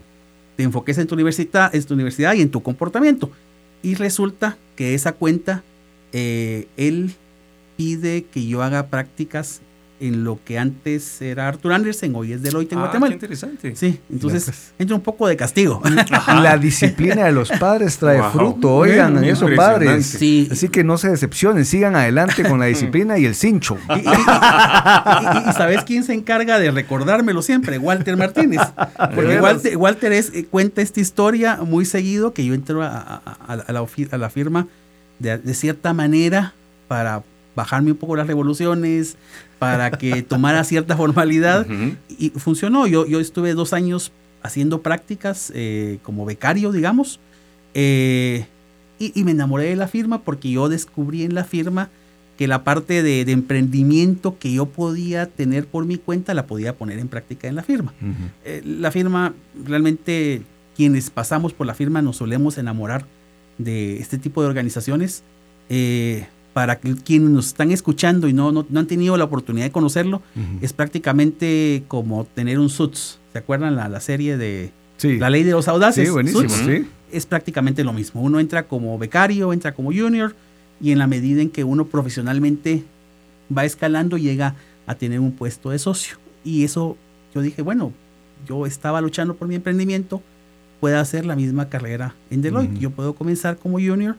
te 0.56 0.64
enfoques 0.64 0.98
en 0.98 1.08
tu, 1.08 1.16
universidad, 1.16 1.74
en 1.76 1.84
tu 1.84 1.94
universidad 1.94 2.34
y 2.34 2.42
en 2.42 2.50
tu 2.50 2.62
comportamiento. 2.62 3.32
Y 3.84 3.96
resulta 3.96 4.58
que 4.76 4.94
esa 4.94 5.12
cuenta, 5.12 5.64
eh, 6.14 6.68
él 6.78 7.14
pide 7.78 8.24
que 8.26 8.46
yo 8.48 8.64
haga 8.64 8.88
prácticas 8.88 9.62
en 9.98 10.26
lo 10.26 10.38
que 10.44 10.60
antes 10.60 11.22
era 11.22 11.48
Arthur 11.48 11.72
Andersen, 11.72 12.14
hoy 12.18 12.34
es 12.34 12.42
Deloitte 12.42 12.74
en 12.74 12.80
ah, 12.80 12.82
Guatemala. 12.82 13.12
Qué 13.12 13.16
interesante. 13.16 13.76
Sí, 13.78 13.98
entonces 14.12 14.74
entra 14.78 14.94
un 14.94 15.02
poco 15.02 15.26
de 15.26 15.38
castigo. 15.38 15.82
La 16.28 16.58
disciplina 16.58 17.24
de 17.24 17.32
los 17.32 17.50
padres 17.50 17.98
trae 17.98 18.20
Wow. 18.20 18.32
fruto, 18.32 18.76
oigan, 18.76 19.14
Bueno, 19.14 19.26
eso 19.28 19.46
impresionante. 19.48 19.86
padres. 19.86 20.06
Sí. 20.06 20.50
Así 20.52 20.68
que 20.68 20.84
no 20.84 20.98
se 20.98 21.10
decepcionen, 21.10 21.64
sigan 21.64 21.96
adelante 21.96 22.44
con 22.44 22.60
la 22.60 22.66
disciplina 22.66 23.18
y 23.18 23.26
el 23.26 23.36
cincho. 23.36 23.78
Y, 23.96 24.00
y- 24.00 24.04
y- 25.48 25.50
y 25.50 25.54
sabes 25.54 25.84
quién 25.86 26.04
se 26.04 26.14
encarga 26.14 26.60
de 26.60 26.72
recordármelo 26.72 27.42
siempre, 27.42 27.78
Walter 27.78 28.18
Martínez. 28.18 28.60
Porque? 29.16 29.40
Walter, 29.40 29.78
Walter 29.78 30.12
es, 30.12 30.30
eh, 30.34 30.46
cuenta 30.46 30.82
esta 30.82 31.00
historia 31.00 31.58
muy 31.66 31.86
seguido 31.86 32.34
que 32.34 32.46
yo 32.46 32.54
entro 32.54 32.84
a, 32.84 33.22
a- 33.48 33.56
la, 33.56 33.64
a 34.12 34.18
la 34.18 34.30
firma 34.30 34.68
de, 35.20 35.38
de 35.38 35.54
cierta 35.54 35.94
manera 35.94 36.54
para 36.90 37.24
bajarme 37.56 37.92
un 37.92 37.98
poco 37.98 38.16
las 38.16 38.28
revoluciones, 38.28 39.18
para 39.60 39.92
que 39.92 40.22
tomara 40.28 40.64
cierta 40.64 40.96
formalidad. 40.98 41.66
Ujú. 41.70 41.96
Y 42.18 42.30
funcionó. 42.32 42.88
Yo, 42.88 43.06
yo 43.08 43.20
estuve 43.20 43.54
dos 43.54 43.74
años 43.74 44.12
haciendo 44.44 44.82
prácticas 44.82 45.52
eh, 45.56 46.00
como 46.04 46.26
becario, 46.26 46.72
digamos. 46.72 47.20
eh, 47.74 48.46
y, 48.98 49.12
y 49.20 49.24
me 49.26 49.32
enamoré 49.32 49.66
de 49.66 49.76
la 49.76 49.90
firma 49.90 50.22
porque 50.22 50.50
yo 50.52 50.70
descubrí 50.70 51.24
en 51.24 51.36
la 51.36 51.44
firma 51.44 51.90
que 52.38 52.48
la 52.48 52.64
parte 52.64 53.04
de, 53.04 53.26
de 53.26 53.32
emprendimiento 53.34 54.38
que 54.40 54.54
yo 54.54 54.68
podía 54.68 55.26
tener 55.26 55.66
por 55.68 55.86
mi 55.86 55.98
cuenta 55.98 56.34
la 56.34 56.46
podía 56.48 56.76
poner 56.78 57.00
en 57.00 57.10
práctica 57.10 57.48
en 57.50 57.56
la 57.56 57.64
firma. 57.64 57.94
Eh, 58.46 58.62
la 58.66 58.92
firma, 58.92 59.34
realmente 59.66 60.44
quienes 60.78 61.10
pasamos 61.10 61.52
por 61.54 61.68
la 61.68 61.74
firma 61.74 62.02
nos 62.02 62.18
solemos 62.18 62.58
enamorar 62.58 63.06
de 63.58 63.98
este 63.98 64.18
tipo 64.18 64.42
de 64.42 64.48
organizaciones. 64.48 65.24
Eh, 65.70 66.28
para 66.56 66.80
que 66.80 66.96
quienes 66.96 67.32
nos 67.32 67.48
están 67.48 67.72
escuchando 67.72 68.30
y 68.30 68.34
no, 68.34 68.50
no, 68.54 68.66
no 68.70 68.80
han 68.80 68.88
tenido 68.88 69.18
la 69.18 69.26
oportunidad 69.26 69.66
de 69.66 69.74
conocerlo, 69.74 70.22
es 70.62 70.72
prácticamente 70.72 71.84
como 71.90 72.24
tener 72.24 72.60
un 72.60 72.70
Suits. 72.70 73.20
¿Se 73.34 73.40
acuerdan 73.40 73.76
la, 73.76 73.90
la 73.90 74.00
serie 74.00 74.38
de 74.38 74.72
Sí, 74.96 75.18
La 75.20 75.30
Ley 75.30 75.44
de 75.44 75.52
los 75.52 75.68
Audaces? 75.68 76.06
sí 76.08 76.10
buenísimo, 76.14 76.48
Suits 76.48 76.64
sí. 76.66 76.88
es 77.12 77.26
prácticamente 77.26 77.84
lo 77.84 77.92
mismo. 77.92 78.22
Uno 78.22 78.40
entra 78.40 78.64
como 78.70 78.98
becario, 78.98 79.52
entra 79.52 79.74
como 79.76 79.92
junior 79.92 80.34
y 80.80 80.92
en 80.92 81.00
la 81.00 81.08
medida 81.08 81.42
en 81.42 81.50
que 81.50 81.66
uno 81.66 81.88
profesionalmente 81.88 82.86
va 83.56 83.66
escalando 83.66 84.18
llega 84.18 84.56
a 84.88 84.96
tener 84.96 85.20
un 85.20 85.34
puesto 85.34 85.72
de 85.72 85.80
socio. 85.80 86.16
Y 86.46 86.64
eso 86.64 86.96
yo 87.34 87.42
dije, 87.42 87.64
bueno, 87.64 87.92
yo 88.48 88.66
estaba 88.66 89.02
luchando 89.02 89.36
por 89.36 89.50
mi 89.50 89.56
emprendimiento, 89.56 90.22
puedo 90.80 90.98
hacer 91.00 91.26
la 91.26 91.36
misma 91.36 91.68
carrera 91.68 92.16
en 92.30 92.42
Deloitte. 92.42 92.72
Ujú. 92.76 92.80
Yo 92.82 92.90
puedo 92.92 93.14
comenzar 93.14 93.58
como 93.58 93.78
junior 93.78 94.16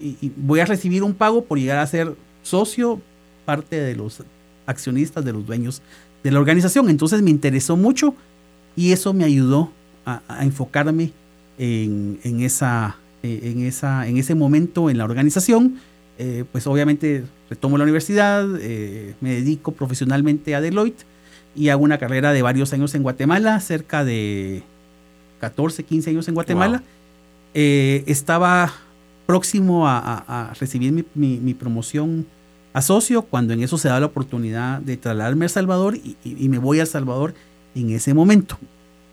y, 0.00 0.16
y 0.20 0.32
voy 0.36 0.60
a 0.60 0.64
recibir 0.64 1.02
un 1.02 1.14
pago 1.14 1.44
por 1.44 1.58
llegar 1.58 1.78
a 1.78 1.86
ser 1.86 2.14
socio, 2.42 3.00
parte 3.44 3.80
de 3.80 3.96
los 3.96 4.22
accionistas, 4.66 5.24
de 5.24 5.32
los 5.32 5.46
dueños 5.46 5.82
de 6.22 6.30
la 6.30 6.40
organización. 6.40 6.88
Entonces 6.88 7.22
me 7.22 7.30
interesó 7.30 7.76
mucho 7.76 8.14
y 8.74 8.92
eso 8.92 9.12
me 9.12 9.24
ayudó 9.24 9.70
a, 10.04 10.22
a 10.28 10.44
enfocarme 10.44 11.12
en, 11.58 12.18
en 12.22 12.40
esa, 12.40 12.96
eh, 13.22 13.40
en, 13.44 13.64
esa, 13.64 14.06
en 14.06 14.16
ese 14.16 14.34
momento 14.34 14.90
en 14.90 14.98
la 14.98 15.04
organización. 15.04 15.76
Eh, 16.18 16.44
pues 16.50 16.66
obviamente 16.66 17.24
retomo 17.50 17.76
la 17.76 17.84
universidad, 17.84 18.48
eh, 18.58 19.14
me 19.20 19.34
dedico 19.34 19.72
profesionalmente 19.72 20.54
a 20.54 20.60
Deloitte 20.60 21.04
y 21.54 21.68
hago 21.68 21.84
una 21.84 21.98
carrera 21.98 22.32
de 22.32 22.42
varios 22.42 22.72
años 22.72 22.94
en 22.94 23.02
Guatemala, 23.02 23.60
cerca 23.60 24.04
de 24.04 24.62
14, 25.40 25.84
15 25.84 26.10
años 26.10 26.28
en 26.28 26.34
Guatemala. 26.34 26.78
Wow. 26.78 26.86
Eh, 27.54 28.04
estaba 28.06 28.72
próximo 29.26 29.86
a, 29.88 29.98
a- 29.98 30.50
a 30.50 30.54
recibir 30.54 30.92
mi, 30.92 31.04
mi- 31.14 31.38
mi 31.38 31.54
promoción 31.54 32.26
a 32.72 32.82
socio 32.82 33.22
cuando 33.22 33.52
en 33.54 33.62
eso 33.62 33.78
se 33.78 33.88
da 33.88 33.98
la 34.00 34.06
oportunidad 34.06 34.80
de 34.80 34.96
trasladarme 34.96 35.44
a 35.44 35.46
El 35.46 35.50
Salvador 35.50 35.96
y, 35.96 36.16
y- 36.24 36.44
y 36.44 36.48
me 36.48 36.58
voy 36.58 36.78
a 36.78 36.82
El 36.82 36.88
Salvador 36.88 37.34
en 37.74 37.90
ese 37.90 38.14
momento. 38.14 38.58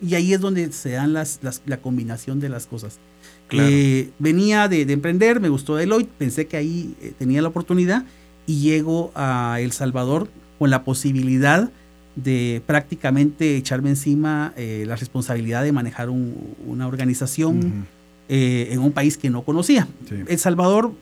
Y 0.01 0.15
ahí 0.15 0.33
es 0.33 0.41
donde 0.41 0.71
se 0.71 0.91
dan 0.91 1.13
las, 1.13 1.39
las- 1.41 1.61
la 1.65 1.77
combinación 1.77 2.39
de 2.39 2.49
las 2.49 2.65
cosas. 2.65 2.99
Claro. 3.47 3.69
Eh, 3.71 4.09
venía 4.19 4.67
de, 4.67 4.85
de 4.85 4.93
emprender, 4.93 5.39
me 5.39 5.49
gustó 5.49 5.75
Deloitte, 5.75 6.09
pensé 6.17 6.45
que 6.47 6.57
ahí 6.57 6.95
eh, 7.01 7.13
tenía 7.17 7.41
la 7.41 7.47
oportunidad 7.49 8.03
y 8.45 8.59
llego 8.59 9.11
a 9.15 9.57
El 9.61 9.71
Salvador 9.71 10.27
con 10.59 10.69
la 10.69 10.83
posibilidad 10.83 11.69
de 12.15 12.61
prácticamente 12.65 13.55
echarme 13.57 13.89
encima 13.89 14.53
eh, 14.57 14.83
la 14.85 14.95
responsabilidad 14.97 15.63
de 15.63 15.71
manejar 15.71 16.09
un- 16.09 16.35
una 16.67 16.85
organización. 16.87 17.87
Eh, 18.29 18.69
en 18.71 18.79
un 18.79 18.91
país 18.91 19.17
que 19.17 19.29
no 19.29 19.43
conocía. 19.43 19.87
Sí. 20.07 20.15
El 20.27 20.39
Salvador, 20.39 20.93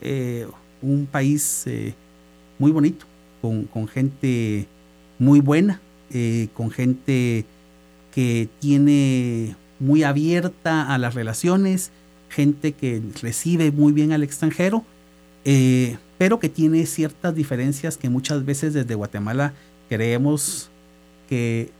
eh, 0.00 0.46
un 0.80 1.06
país 1.06 1.62
eh, 1.66 1.94
muy 2.58 2.72
bonito, 2.72 3.06
con, 3.40 3.64
con 3.64 3.88
gente 3.88 4.66
muy 5.18 5.40
buena, 5.40 5.80
eh, 6.12 6.48
con 6.54 6.70
gente 6.70 7.44
que 8.12 8.48
tiene 8.58 9.56
muy 9.78 10.02
abierta 10.02 10.92
a 10.92 10.98
las 10.98 11.14
relaciones, 11.14 11.90
gente 12.28 12.72
que 12.72 13.02
recibe 13.20 13.70
muy 13.70 13.92
bien 13.92 14.12
al 14.12 14.22
extranjero, 14.22 14.84
pero 16.18 16.38
que 16.38 16.48
tiene 16.48 16.86
ciertas 16.86 17.34
diferencias 17.34 17.96
que 17.96 18.08
muchas 18.08 18.44
veces 18.44 18.74
desde 18.74 18.94
Guatemala 18.94 19.54
creemos 19.88 20.70
que 21.28 21.70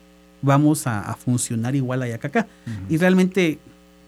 vamos 0.41 0.87
a, 0.87 1.01
a 1.01 1.15
funcionar 1.15 1.77
igual 1.77 2.03
allá 2.03 2.19
que 2.19 2.27
acá. 2.27 2.47
Y 2.89 2.97
realmente 2.97 3.59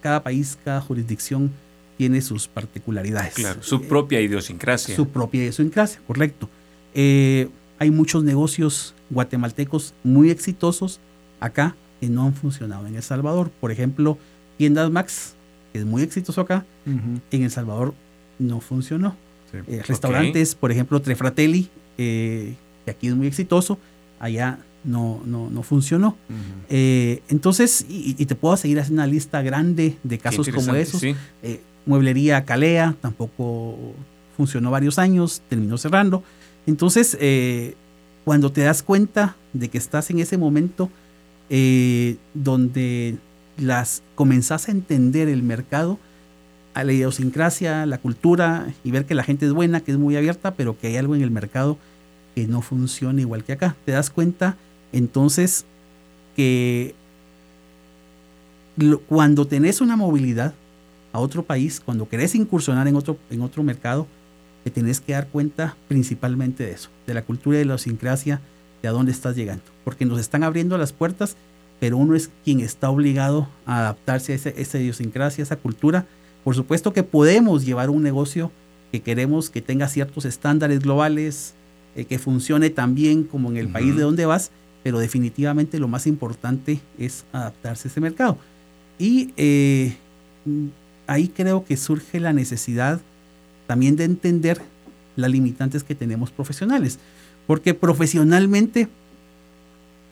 cada 0.05 0.23
país, 0.23 0.59
cada 0.63 0.83
jurisdicción 0.83 1.51
tiene 1.97 2.21
sus 2.21 2.47
particularidades. 2.47 3.33
Claro, 3.33 3.63
su 3.63 3.81
propia 3.89 4.21
idiosincrasia. 4.21 4.95
su 4.95 5.09
propia 5.09 5.41
idiosincrasia, 5.41 5.99
correcto. 6.07 6.51
Eh, 6.93 7.49
hay 7.79 7.91
muchos 7.91 8.23
negocios 8.23 8.95
guatemaltecos 9.09 9.95
muy 10.03 10.29
exitosos 10.29 11.01
acá 11.41 11.75
que 12.01 12.11
no 12.11 12.25
han 12.27 12.35
funcionado 12.35 12.87
en 12.87 12.97
El 12.97 13.03
Salvador. 13.03 13.51
Por 13.63 13.71
ejemplo, 13.71 14.19
Tiendas 14.59 14.91
Max, 14.91 15.37
que 15.73 15.79
es 15.79 15.87
muy 15.87 16.03
exitoso 16.03 16.43
acá, 16.43 16.67
en 16.85 17.43
El 17.43 17.51
Salvador 17.51 17.95
no 18.39 18.61
funcionó. 18.61 19.17
Sí. 19.51 19.59
Eh, 19.69 19.83
restaurantes, 19.87 20.55
por 20.55 20.71
ejemplo, 20.71 21.01
Trefratelli, 21.01 21.71
eh, 21.97 22.57
que 22.85 22.91
aquí 22.91 23.09
es 23.09 23.15
muy 23.15 23.27
exitoso, 23.27 23.79
allá 24.21 24.59
no, 24.85 25.23
no, 25.25 25.51
no 25.51 25.63
funcionó. 25.63 26.17
Eh, 26.69 27.23
entonces, 27.29 27.87
y, 27.89 28.15
y 28.19 28.27
te 28.27 28.35
puedo 28.35 28.57
seguir 28.57 28.79
haciendo 28.81 29.03
una 29.03 29.11
lista 29.11 29.43
grande 29.43 29.97
de 30.03 30.19
casos 30.19 30.49
como 30.49 30.75
esos. 30.75 31.01
sí. 31.01 31.17
Eh, 31.43 31.61
mueblería 31.87 32.45
Calea 32.45 32.95
tampoco 33.01 33.77
funcionó 34.37 34.71
varios 34.71 34.99
años, 34.99 35.43
terminó 35.49 35.79
cerrando. 35.79 36.23
Entonces, 36.67 37.17
eh, 37.21 37.75
cuando 38.25 38.51
te 38.53 38.63
das 38.63 38.83
cuenta 38.83 39.37
de 39.53 39.69
que 39.69 39.79
estás 39.79 40.11
en 40.11 40.19
ese 40.19 40.39
momento 40.39 40.91
eh, 41.51 42.17
donde 42.33 43.19
las 43.59 44.03
comenzás 44.15 44.69
a 44.69 44.73
entender 44.73 45.29
el 45.29 45.43
mercado, 45.43 45.99
a 46.73 46.83
la 46.83 46.93
idiosincrasia, 46.93 47.87
la 47.87 47.99
cultura 47.99 48.67
y 48.83 48.91
ver 48.91 49.05
que 49.05 49.15
la 49.15 49.23
gente 49.23 49.47
es 49.47 49.53
buena, 49.53 49.81
que 49.81 49.93
es 49.93 49.99
muy 49.99 50.17
abierta, 50.17 50.55
pero 50.55 50.77
que 50.77 50.89
hay 50.89 50.97
algo 50.97 51.15
en 51.15 51.23
el 51.23 51.31
mercado 51.31 51.79
que 52.35 52.49
no 52.49 52.63
funciona 52.63 53.21
igual 53.21 53.45
que 53.45 53.53
acá. 53.53 53.77
Te 53.85 53.93
das 53.93 54.11
cuenta 54.11 54.57
entonces 54.99 55.65
que 56.37 56.95
lo- 58.77 59.01
cuando 59.01 59.47
tenés 59.47 59.81
una 59.81 59.97
movilidad 59.97 60.55
a 61.13 61.19
otro 61.21 61.45
país, 61.45 61.81
cuando 61.85 62.09
querés 62.09 62.35
incursionar 62.35 62.89
en 62.89 62.97
otro, 62.97 63.17
en 63.31 63.43
otro 63.43 63.63
mercado, 63.63 64.07
te 64.65 64.71
tenés 64.71 65.01
que 65.01 65.13
dar 65.13 65.29
cuenta 65.29 65.77
principalmente 65.89 66.65
de 66.65 66.73
eso, 66.73 66.89
de 67.07 67.15
la 67.15 67.23
cultura 67.23 67.57
y 67.57 67.61
de 67.61 67.65
la 67.67 67.73
idiosincrasia, 67.75 68.41
de 68.83 68.89
a 68.89 68.93
dónde 68.93 69.13
estás 69.13 69.37
llegando. 69.37 69.63
Porque 69.85 70.05
nos 70.05 70.19
están 70.19 70.43
abriendo 70.43 70.77
las 70.79 70.93
puertas, 70.93 71.37
pero 71.81 71.97
uno 71.99 72.15
es 72.17 72.31
quien 72.45 72.61
está 72.61 72.91
obligado 72.91 73.49
a 73.67 73.79
adaptarse 73.81 74.33
a 74.33 74.35
ese- 74.37 74.55
esa 74.57 74.79
idiosincrasia, 74.79 75.43
esa 75.43 75.57
cultura. 75.57 76.07
Por 76.43 76.55
supuesto 76.55 76.93
que 76.93 77.03
podemos 77.03 77.65
llevar 77.65 77.91
un 77.91 78.03
negocio 78.03 78.51
que 78.91 79.03
queremos 79.03 79.51
que 79.51 79.61
tenga 79.63 79.89
ciertos 79.89 80.25
estándares 80.25 80.81
globales, 80.81 81.55
eh, 81.97 82.05
que 82.07 82.19
funcione 82.19 82.71
tan 82.71 82.95
bien 82.95 83.25
como 83.25 83.51
en 83.51 83.57
el 83.57 83.69
país 83.69 83.97
de 83.97 84.03
donde 84.03 84.27
vas, 84.27 84.51
pero 84.85 84.99
definitivamente 84.99 85.81
lo 85.81 85.89
más 85.89 86.07
importante 86.07 86.79
es 86.99 87.25
adaptarse 87.33 87.89
a 87.89 87.91
ese 87.91 88.01
mercado. 88.03 88.39
Y 88.99 89.33
eh, 89.39 89.97
ahí 91.07 91.29
creo 91.29 91.65
que 91.65 91.77
surge 91.79 92.21
la 92.21 92.35
necesidad 92.35 93.01
también 93.67 93.97
de 93.97 94.05
entender 94.05 94.61
las 95.17 95.31
limitantes 95.31 95.83
que 95.83 95.95
tenemos 95.95 96.31
profesionales, 96.31 96.99
porque 97.47 97.73
profesionalmente 97.73 98.89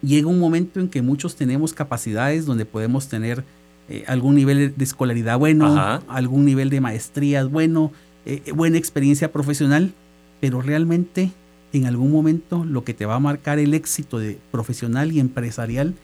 llega 0.00 0.26
un 0.26 0.38
momento 0.38 0.81
en 0.81 0.88
que 0.88 1.02
muchos 1.02 1.37
tenemos 1.37 1.75
capacidades 1.75 2.47
donde 2.47 2.64
podemos 2.64 3.09
tener 3.09 3.45
eh, 3.91 4.05
algún 4.07 4.35
nivel 4.37 4.75
de 4.75 4.85
escolaridad 4.85 5.38
bueno, 5.38 6.00
algún 6.09 6.47
nivel 6.47 6.71
de 6.71 6.81
maestría 6.81 7.45
bueno, 7.45 7.93
eh, 8.25 8.52
buena 8.55 8.79
experiencia 8.79 9.31
profesional, 9.33 9.93
pero 10.41 10.62
realmente 10.62 11.31
en 11.73 11.87
algún 11.87 12.11
momento 12.11 12.64
lo 12.64 12.85
que 12.85 12.95
te 12.95 13.07
va 13.07 13.17
a 13.17 13.21
marcar 13.21 13.59
el 13.59 13.75
éxito 13.75 14.19
de 14.19 14.38
profesional 14.50 15.12
y 15.12 15.21
empresarial 15.21 15.95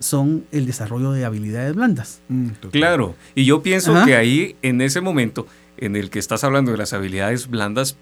son 0.00 0.44
el 0.50 0.66
desarrollo 0.66 1.12
de 1.12 1.24
habilidades 1.24 1.74
blandas. 1.74 2.20
Mm, 2.28 2.48
claro, 2.70 3.14
y 3.34 3.44
yo 3.44 3.62
pienso 3.62 3.94
que 4.04 4.16
ahí, 4.16 4.56
en 4.62 4.80
ese 4.80 5.00
momento 5.00 5.46
en 5.78 5.96
el 5.96 6.10
que 6.10 6.18
estás 6.18 6.44
hablando 6.44 6.72
de 6.72 6.78
las 6.78 6.92
habilidades 6.92 7.48
blandas, 7.48 7.96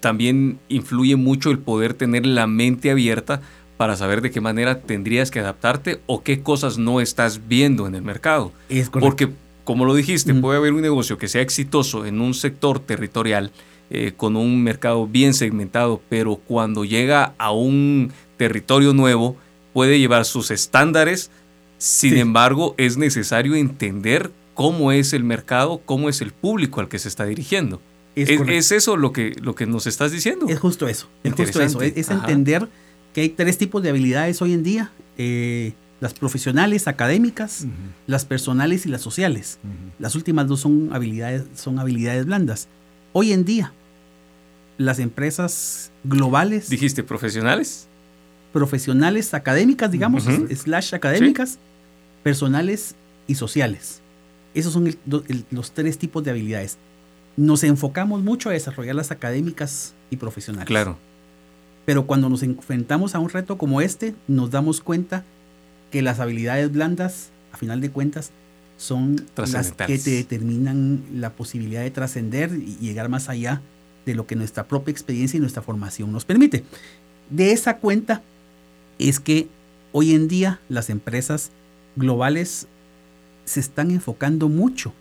también 0.00 0.58
influye 0.68 1.16
mucho 1.16 1.50
el 1.50 1.58
poder 1.58 1.94
tener 1.94 2.26
la 2.26 2.46
mente 2.46 2.90
abierta 2.90 3.40
para 3.76 3.96
saber 3.96 4.20
de 4.20 4.30
qué 4.30 4.40
manera 4.40 4.80
tendrías 4.80 5.30
que 5.30 5.40
adaptarte 5.40 6.00
o 6.06 6.22
qué 6.22 6.42
cosas 6.42 6.78
no 6.78 7.00
estás 7.00 7.48
viendo 7.48 7.86
en 7.86 7.94
el 7.94 8.02
mercado. 8.02 8.52
Es 8.68 8.90
Porque, 8.90 9.30
como 9.64 9.84
lo 9.84 9.94
dijiste, 9.94 10.34
puede 10.34 10.58
haber 10.58 10.72
un 10.72 10.82
negocio 10.82 11.16
que 11.18 11.28
sea 11.28 11.42
exitoso 11.42 12.04
en 12.04 12.20
un 12.20 12.34
sector 12.34 12.80
territorial 12.80 13.52
eh, 13.90 14.12
con 14.16 14.36
un 14.36 14.62
mercado 14.62 15.06
bien 15.06 15.34
segmentado, 15.34 16.00
pero 16.08 16.36
cuando 16.36 16.84
llega 16.84 17.34
a 17.38 17.52
un 17.52 18.12
territorio 18.36 18.92
nuevo, 18.92 19.36
puede 19.72 19.98
llevar 19.98 20.24
sus 20.24 20.50
estándares. 20.50 21.30
Sin 21.78 22.16
embargo, 22.16 22.74
es 22.76 22.96
necesario 22.96 23.54
entender 23.54 24.30
cómo 24.54 24.92
es 24.92 25.12
el 25.12 25.24
mercado, 25.24 25.80
cómo 25.84 26.08
es 26.08 26.20
el 26.20 26.32
público 26.32 26.80
al 26.80 26.88
que 26.88 26.98
se 26.98 27.08
está 27.08 27.24
dirigiendo. 27.24 27.80
Es, 28.16 28.72
eso 28.72 28.96
lo 28.96 29.12
que, 29.12 29.32
lo 29.40 29.54
que 29.54 29.66
nos 29.66 29.86
estás 29.86 30.10
diciendo? 30.10 30.46
Es 30.48 30.58
justo 30.58 30.88
eso. 30.88 31.08
Es 31.22 31.32
justo 31.32 31.62
eso. 31.62 31.80
Es, 31.80 32.10
entender 32.10 32.68
que 33.14 33.20
hay 33.20 33.28
tres 33.28 33.58
tipos 33.58 33.82
de 33.82 33.90
habilidades 33.90 34.42
hoy 34.42 34.54
en 34.54 34.64
día. 34.64 34.90
Eh, 35.16 35.72
las 36.00 36.14
profesionales, 36.14 36.88
académicas, 36.88 37.66
las 38.06 38.24
personales 38.24 38.86
y 38.86 38.88
las 38.88 39.00
sociales. 39.00 39.58
Las 39.98 40.14
últimas 40.14 40.46
dos 40.46 40.60
son 40.60 40.90
habilidades, 40.92 41.44
son 41.54 41.78
habilidades 41.78 42.26
blandas. 42.26 42.68
Hoy 43.20 43.32
en 43.32 43.44
día, 43.44 43.72
las 44.76 45.00
empresas 45.00 45.90
globales. 46.04 46.70
¿Dijiste 46.70 47.02
profesionales? 47.02 47.88
Profesionales 48.52 49.34
académicas, 49.34 49.90
digamos, 49.90 50.22
slash 50.54 50.94
académicas, 50.94 51.58
personales 52.22 52.94
y 53.26 53.34
sociales. 53.34 54.02
Esos 54.54 54.72
son 54.72 54.96
los 55.50 55.72
tres 55.72 55.98
tipos 55.98 56.22
de 56.22 56.30
habilidades. 56.30 56.78
Nos 57.36 57.64
enfocamos 57.64 58.22
mucho 58.22 58.50
a 58.50 58.52
desarrollar 58.52 58.94
las 58.94 59.10
académicas 59.10 59.94
y 60.10 60.16
profesionales. 60.18 60.68
Claro. 60.68 60.96
Pero 61.86 62.06
cuando 62.06 62.28
nos 62.28 62.44
enfrentamos 62.44 63.16
a 63.16 63.18
un 63.18 63.30
reto 63.30 63.58
como 63.58 63.80
este, 63.80 64.14
nos 64.28 64.52
damos 64.52 64.80
cuenta 64.80 65.24
que 65.90 66.02
las 66.02 66.20
habilidades 66.20 66.70
blandas, 66.70 67.30
a 67.50 67.56
final 67.56 67.80
de 67.80 67.90
cuentas, 67.90 68.30
son 68.78 69.26
las 69.36 69.72
que 69.72 69.98
te 69.98 70.10
determinan 70.10 71.02
la 71.12 71.30
posibilidad 71.34 71.82
de 71.82 71.90
trascender 71.90 72.52
y 72.54 72.76
llegar 72.80 73.08
más 73.08 73.28
allá 73.28 73.60
de 74.06 74.14
lo 74.14 74.26
que 74.26 74.36
nuestra 74.36 74.66
propia 74.66 74.92
experiencia 74.92 75.36
y 75.36 75.40
nuestra 75.40 75.62
formación 75.62 76.12
nos 76.12 76.24
permite. 76.24 76.64
De 77.28 77.52
esa 77.52 77.76
cuenta 77.78 78.22
es 78.98 79.20
que 79.20 79.48
hoy 79.92 80.14
en 80.14 80.28
día 80.28 80.60
las 80.68 80.90
empresas 80.90 81.50
globales 81.96 82.68
se 83.44 83.60
están 83.60 83.90
enfocando 83.90 84.48
mucho 84.48 84.94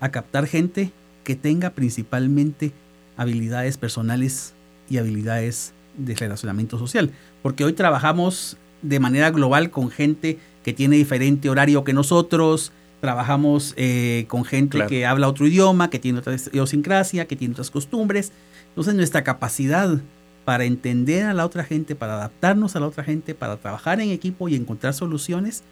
a 0.00 0.10
captar 0.10 0.46
gente 0.46 0.92
que 1.24 1.34
tenga 1.34 1.70
principalmente 1.70 2.72
habilidades 3.16 3.78
personales 3.78 4.54
y 4.88 4.98
habilidades 4.98 5.72
de 5.96 6.14
relacionamiento 6.14 6.78
social. 6.78 7.10
Porque 7.42 7.64
hoy 7.64 7.72
trabajamos 7.72 8.56
de 8.82 9.00
manera 9.00 9.30
global 9.30 9.70
con 9.70 9.90
gente 9.90 10.38
que 10.62 10.72
tiene 10.72 10.96
diferente 10.96 11.50
horario 11.50 11.84
que 11.84 11.92
nosotros, 11.92 12.72
trabajamos 13.00 13.74
eh, 13.76 14.24
con 14.28 14.44
gente 14.44 14.86
que 14.86 15.06
habla 15.06 15.28
otro 15.28 15.46
idioma, 15.46 15.90
que 15.90 15.98
tiene 15.98 16.18
otra 16.20 16.34
idiosincrasia, 16.34 17.26
que 17.26 17.36
tiene 17.36 17.52
otras 17.52 17.70
costumbres. 17.70 18.32
Entonces 18.68 18.94
nuestra 18.94 19.22
capacidad 19.24 20.00
para 20.44 20.64
entender 20.64 21.24
a 21.24 21.34
la 21.34 21.46
otra 21.46 21.64
gente, 21.64 21.94
para 21.94 22.14
adaptarnos 22.14 22.76
a 22.76 22.80
la 22.80 22.86
otra 22.86 23.04
gente, 23.04 23.34
para 23.34 23.56
trabajar 23.56 24.00
en 24.00 24.10
equipo 24.10 24.48
y 24.48 24.54
encontrar 24.54 24.94
soluciones, 24.94 25.62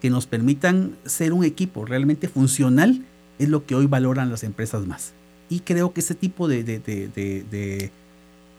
que 0.00 0.10
nos 0.10 0.26
permitan 0.26 0.96
ser 1.04 1.32
un 1.32 1.44
equipo 1.44 1.84
realmente 1.84 2.28
funcional 2.28 3.02
es 3.38 3.48
lo 3.48 3.64
que 3.64 3.74
hoy 3.74 3.86
valoran 3.86 4.30
las 4.30 4.44
empresas 4.44 4.86
más. 4.86 5.12
Y 5.48 5.60
creo 5.60 5.92
que 5.92 6.00
ese 6.00 6.14
tipo 6.14 6.46
de, 6.48 6.62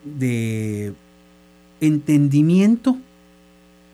de, 0.06 0.94
entendimiento 1.82 2.98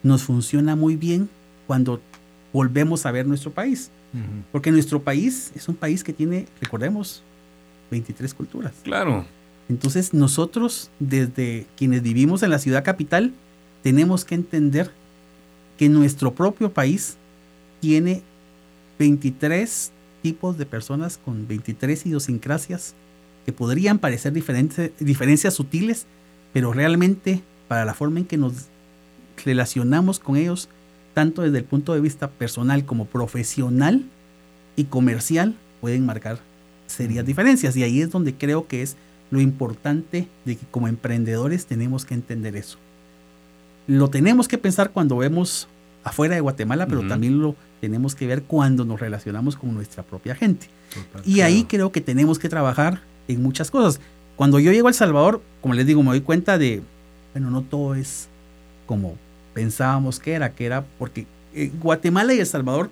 nos 0.02 0.22
funciona 0.22 0.76
muy 0.76 0.96
bien 0.96 1.28
cuando 1.66 2.00
volvemos 2.52 3.04
a 3.04 3.10
ver 3.10 3.26
nuestro 3.26 3.50
país. 3.50 3.90
Porque 4.50 4.72
nuestro 4.72 5.02
país 5.02 5.52
es 5.54 5.68
un 5.68 5.74
país 5.74 6.02
que 6.02 6.12
tiene, 6.12 6.46
recordemos, 6.60 7.22
23 7.90 8.32
culturas. 8.32 8.72
Claro. 8.82 9.26
Entonces 9.68 10.14
nosotros, 10.14 10.90
desde 10.98 11.66
quienes 11.76 12.02
vivimos 12.02 12.42
en 12.42 12.50
la 12.50 12.58
ciudad 12.58 12.82
capital, 12.82 13.32
tenemos 13.82 14.24
que 14.24 14.34
entender 14.34 14.90
que 15.76 15.88
nuestro 15.88 16.34
propio 16.34 16.72
país 16.72 17.16
tiene 17.80 18.22
23 18.98 19.92
tipos 20.22 20.56
de 20.56 20.66
personas 20.66 21.18
con 21.22 21.46
23 21.46 22.06
idiosincrasias 22.06 22.94
que 23.44 23.52
podrían 23.52 23.98
parecer 23.98 24.32
diferencias 24.32 25.54
sutiles, 25.54 26.06
pero 26.52 26.72
realmente 26.72 27.42
para 27.68 27.84
la 27.84 27.94
forma 27.94 28.20
en 28.20 28.24
que 28.24 28.36
nos 28.36 28.54
relacionamos 29.44 30.18
con 30.18 30.36
ellos, 30.36 30.68
tanto 31.16 31.40
desde 31.40 31.56
el 31.56 31.64
punto 31.64 31.94
de 31.94 32.02
vista 32.02 32.28
personal 32.28 32.84
como 32.84 33.06
profesional 33.06 34.04
y 34.76 34.84
comercial, 34.84 35.54
pueden 35.80 36.04
marcar 36.04 36.40
serias 36.86 37.24
diferencias. 37.24 37.74
Y 37.74 37.82
ahí 37.84 38.02
es 38.02 38.10
donde 38.10 38.34
creo 38.34 38.68
que 38.68 38.82
es 38.82 38.98
lo 39.30 39.40
importante 39.40 40.28
de 40.44 40.56
que 40.56 40.66
como 40.70 40.88
emprendedores 40.88 41.64
tenemos 41.64 42.04
que 42.04 42.12
entender 42.12 42.54
eso. 42.54 42.76
Lo 43.86 44.10
tenemos 44.10 44.46
que 44.46 44.58
pensar 44.58 44.90
cuando 44.90 45.16
vemos 45.16 45.68
afuera 46.04 46.34
de 46.34 46.42
Guatemala, 46.42 46.86
pero 46.86 47.08
también 47.08 47.40
lo 47.40 47.56
tenemos 47.80 48.14
que 48.14 48.26
ver 48.26 48.42
cuando 48.42 48.84
nos 48.84 49.00
relacionamos 49.00 49.56
con 49.56 49.72
nuestra 49.72 50.02
propia 50.02 50.34
gente. 50.34 50.68
y 51.24 51.40
ahí 51.40 51.64
creo 51.64 51.92
que 51.92 52.02
tenemos 52.02 52.38
que 52.38 52.50
trabajar 52.50 53.00
en 53.26 53.42
muchas 53.42 53.70
cosas. 53.70 54.02
Cuando 54.36 54.58
yo 54.58 54.70
llego 54.70 54.88
a 54.88 54.90
El 54.90 54.94
Salvador, 54.94 55.40
como 55.62 55.72
les 55.72 55.86
digo, 55.86 56.02
me 56.02 56.10
doy 56.10 56.20
cuenta 56.20 56.58
de, 56.58 56.82
bueno, 57.32 57.50
no 57.50 57.62
todo 57.62 57.94
es 57.94 58.28
como 58.84 59.16
pensábamos 59.56 60.20
que 60.20 60.34
era, 60.34 60.52
que 60.52 60.66
era 60.66 60.84
porque 60.98 61.26
eh, 61.54 61.72
Guatemala 61.80 62.34
y 62.34 62.40
El 62.40 62.46
Salvador 62.46 62.90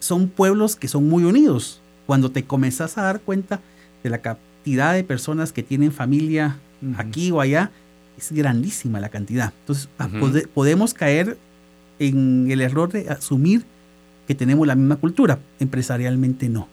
son 0.00 0.26
pueblos 0.26 0.74
que 0.74 0.88
son 0.88 1.08
muy 1.08 1.22
unidos. 1.22 1.80
Cuando 2.06 2.32
te 2.32 2.42
comenzás 2.42 2.98
a 2.98 3.02
dar 3.02 3.20
cuenta 3.20 3.60
de 4.02 4.10
la 4.10 4.18
cantidad 4.18 4.94
de 4.94 5.04
personas 5.04 5.52
que 5.52 5.62
tienen 5.62 5.92
familia 5.92 6.58
aquí 6.96 7.30
o 7.30 7.40
allá, 7.40 7.70
es 8.18 8.32
grandísima 8.32 8.98
la 8.98 9.10
cantidad. 9.10 9.52
Entonces, 9.60 9.88
podemos 10.52 10.92
caer 10.92 11.38
en 12.00 12.50
el 12.50 12.62
error 12.62 12.90
de 12.90 13.08
asumir 13.08 13.64
que 14.26 14.34
tenemos 14.34 14.66
la 14.66 14.74
misma 14.74 14.96
cultura. 14.96 15.38
Empresarialmente 15.60 16.48
no. 16.48 16.66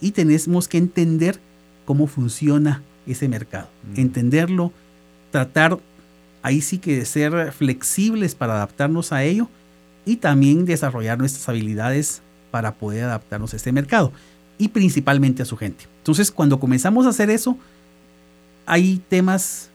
Y 0.00 0.12
tenemos 0.12 0.66
que 0.66 0.78
entender 0.78 1.38
cómo 1.84 2.06
funciona 2.06 2.82
ese 3.06 3.28
mercado. 3.28 3.68
Entenderlo, 3.96 4.72
tratar 5.30 5.78
ahí 6.42 6.60
sí 6.60 6.78
que 6.78 6.96
de 6.96 7.04
ser 7.04 7.52
flexibles 7.52 8.34
para 8.34 8.54
adaptarnos 8.54 9.12
a 9.12 9.22
ello 9.24 9.48
y 10.04 10.16
también 10.16 10.64
desarrollar 10.64 11.18
nuestras 11.18 11.48
habilidades 11.48 12.22
para 12.50 12.74
poder 12.74 13.04
adaptarnos 13.04 13.52
a 13.52 13.56
este 13.56 13.72
mercado 13.72 14.12
y 14.58 14.68
principalmente 14.68 15.42
a 15.42 15.46
su 15.46 15.56
gente. 15.56 15.84
Entonces, 15.98 16.30
cuando 16.30 16.60
comenzamos 16.60 17.06
a 17.06 17.10
hacer 17.10 17.30
eso, 17.30 17.56
hay 18.66 19.00
temas 19.08 19.70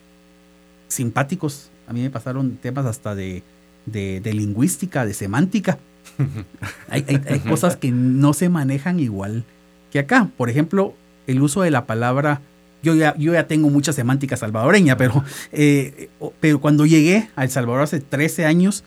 simpáticos. 0.87 1.69
A 1.87 1.93
mí 1.93 2.01
me 2.01 2.09
pasaron 2.09 2.57
temas 2.57 2.85
hasta 2.85 3.15
de, 3.15 3.43
de, 3.85 4.19
de 4.21 4.33
lingüística, 4.33 5.05
de 5.05 5.13
semántica, 5.13 5.79
hay, 6.89 7.03
cosas 7.47 7.75
que 7.77 7.91
no 7.91 8.33
se 8.33 8.49
manejan 8.49 8.99
igual 8.99 9.43
que 9.91 9.99
acá. 9.99 10.29
Por 10.37 10.49
ejemplo, 10.49 10.93
el 11.27 11.41
uso 11.41 11.61
de 11.61 11.71
la 11.71 11.85
palabra, 11.85 12.41
yo 12.87 12.95
ya, 12.95 13.15
yo 13.17 13.33
ya 13.33 13.47
tengo 13.47 13.69
mucha 13.69 13.91
semántica 13.91 14.37
salvadoreña, 14.37 14.95
pero, 14.97 15.23
eh, 15.51 16.09
pero 16.39 16.61
cuando 16.61 16.85
llegué 16.85 17.29
a 17.35 17.43
El 17.43 17.49
Salvador 17.49 17.81
hace 17.81 17.99
13 17.99 18.45
años, 18.45 18.83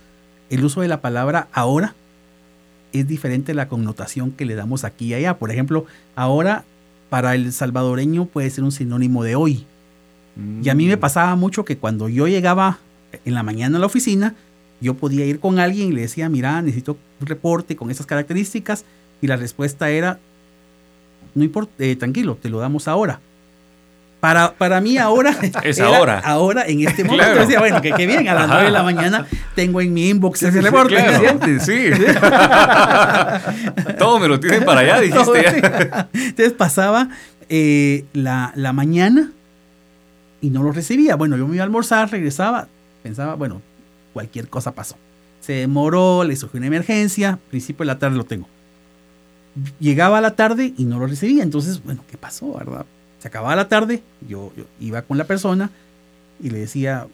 el 0.48 0.64
uso 0.64 0.80
de 0.80 0.88
la 0.88 1.02
palabra 1.02 1.48
ahora 1.52 1.94
es 2.92 3.06
diferente 3.06 3.52
la 3.52 3.68
connotación 3.68 4.32
que 4.32 4.46
le 4.46 4.54
damos 4.54 4.84
aquí 4.84 5.06
y 5.06 5.14
allá. 5.14 5.38
Por 5.38 5.50
ejemplo, 5.50 5.84
ahora 6.16 6.64
para 7.10 7.34
el 7.34 7.52
salvadoreño 7.52 8.24
puede 8.24 8.48
ser 8.48 8.64
un 8.64 8.72
sinónimo 8.72 9.22
de 9.22 9.36
hoy. 9.36 9.66
Y 10.62 10.70
a 10.70 10.74
mí 10.74 10.86
me 10.86 10.96
mm. 10.96 11.00
pasaba 11.00 11.36
mucho 11.36 11.66
que 11.66 11.76
cuando 11.76 12.08
yo 12.08 12.26
llegaba 12.26 12.78
en 13.26 13.34
la 13.34 13.42
mañana 13.42 13.76
a 13.76 13.80
la 13.80 13.86
oficina, 13.86 14.34
yo 14.80 14.94
podía 14.94 15.26
ir 15.26 15.40
con 15.40 15.58
alguien 15.58 15.88
y 15.88 15.92
le 15.92 16.00
decía, 16.02 16.30
mira, 16.30 16.62
necesito 16.62 16.96
un 17.20 17.26
reporte 17.26 17.76
con 17.76 17.90
esas 17.90 18.06
características. 18.06 18.86
Y 19.20 19.26
la 19.26 19.36
respuesta 19.36 19.90
era, 19.90 20.18
no 21.34 21.44
importa, 21.44 21.72
eh, 21.78 21.96
tranquilo, 21.96 22.38
te 22.40 22.48
lo 22.48 22.60
damos 22.60 22.88
ahora. 22.88 23.20
Para, 24.20 24.52
para 24.52 24.82
mí 24.82 24.98
ahora 24.98 25.34
es 25.64 25.80
ahora. 25.80 26.20
Ahora, 26.20 26.66
en 26.66 26.86
este 26.86 27.04
momento. 27.04 27.36
Decía, 27.36 27.58
bueno, 27.58 27.80
que, 27.80 28.06
bien, 28.06 28.28
a 28.28 28.34
las 28.34 28.48
nueve 28.48 28.64
de 28.64 28.70
la 28.70 28.82
mañana 28.82 29.26
tengo 29.54 29.80
en 29.80 29.94
mi 29.94 30.10
inbox 30.10 30.42
ese 30.42 30.60
reporte. 30.60 30.98
sí. 31.60 31.84
Todo 33.98 34.18
me 34.18 34.28
lo 34.28 34.38
tienen 34.38 34.64
para 34.64 34.80
allá, 34.80 35.00
dijiste. 35.00 35.90
Entonces 36.12 36.52
pasaba 36.52 37.08
eh, 37.48 38.04
la, 38.12 38.52
la 38.54 38.74
mañana 38.74 39.32
y 40.42 40.50
no 40.50 40.62
lo 40.62 40.72
recibía. 40.72 41.16
Bueno, 41.16 41.38
yo 41.38 41.48
me 41.48 41.54
iba 41.54 41.62
a 41.62 41.66
almorzar, 41.66 42.10
regresaba, 42.10 42.68
pensaba, 43.02 43.36
bueno, 43.36 43.62
cualquier 44.12 44.48
cosa 44.48 44.72
pasó. 44.72 44.96
Se 45.40 45.54
demoró, 45.54 46.24
le 46.24 46.36
surgió 46.36 46.58
una 46.58 46.66
emergencia, 46.66 47.38
principio 47.48 47.84
de 47.84 47.86
la 47.86 47.98
tarde 47.98 48.18
lo 48.18 48.24
tengo. 48.24 48.46
Llegaba 49.78 50.18
a 50.18 50.20
la 50.20 50.36
tarde 50.36 50.74
y 50.76 50.84
no 50.84 50.98
lo 50.98 51.06
recibía. 51.06 51.42
Entonces, 51.42 51.82
bueno, 51.82 52.04
¿qué 52.10 52.18
pasó, 52.18 52.52
verdad? 52.52 52.84
Se 53.20 53.28
acababa 53.28 53.54
la 53.54 53.68
tarde, 53.68 54.02
yo, 54.28 54.52
iba 54.80 55.02
con 55.02 55.18
la 55.18 55.24
persona 55.24 55.70
y 56.42 56.50
le 56.50 56.58
decía, 56.58 57.06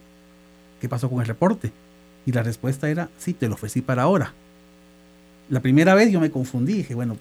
¿qué 0.81 0.89
pasó 0.89 1.09
con 1.09 1.19
el 1.21 1.27
reporte? 1.27 1.71
Y 2.25 2.31
la 2.31 2.43
respuesta 2.43 2.89
era, 2.89 3.09
sí, 3.17 3.33
te 3.33 3.47
lo 3.47 3.53
ofrecí 3.53 3.81
para 3.81 4.03
ahora. 4.03 4.33
La 5.49 5.61
primera 5.61 5.95
vez 5.95 6.11
yo 6.11 6.19
me 6.19 6.31
confundí, 6.31 6.73
dije, 6.73 6.95
bueno, 6.95 7.17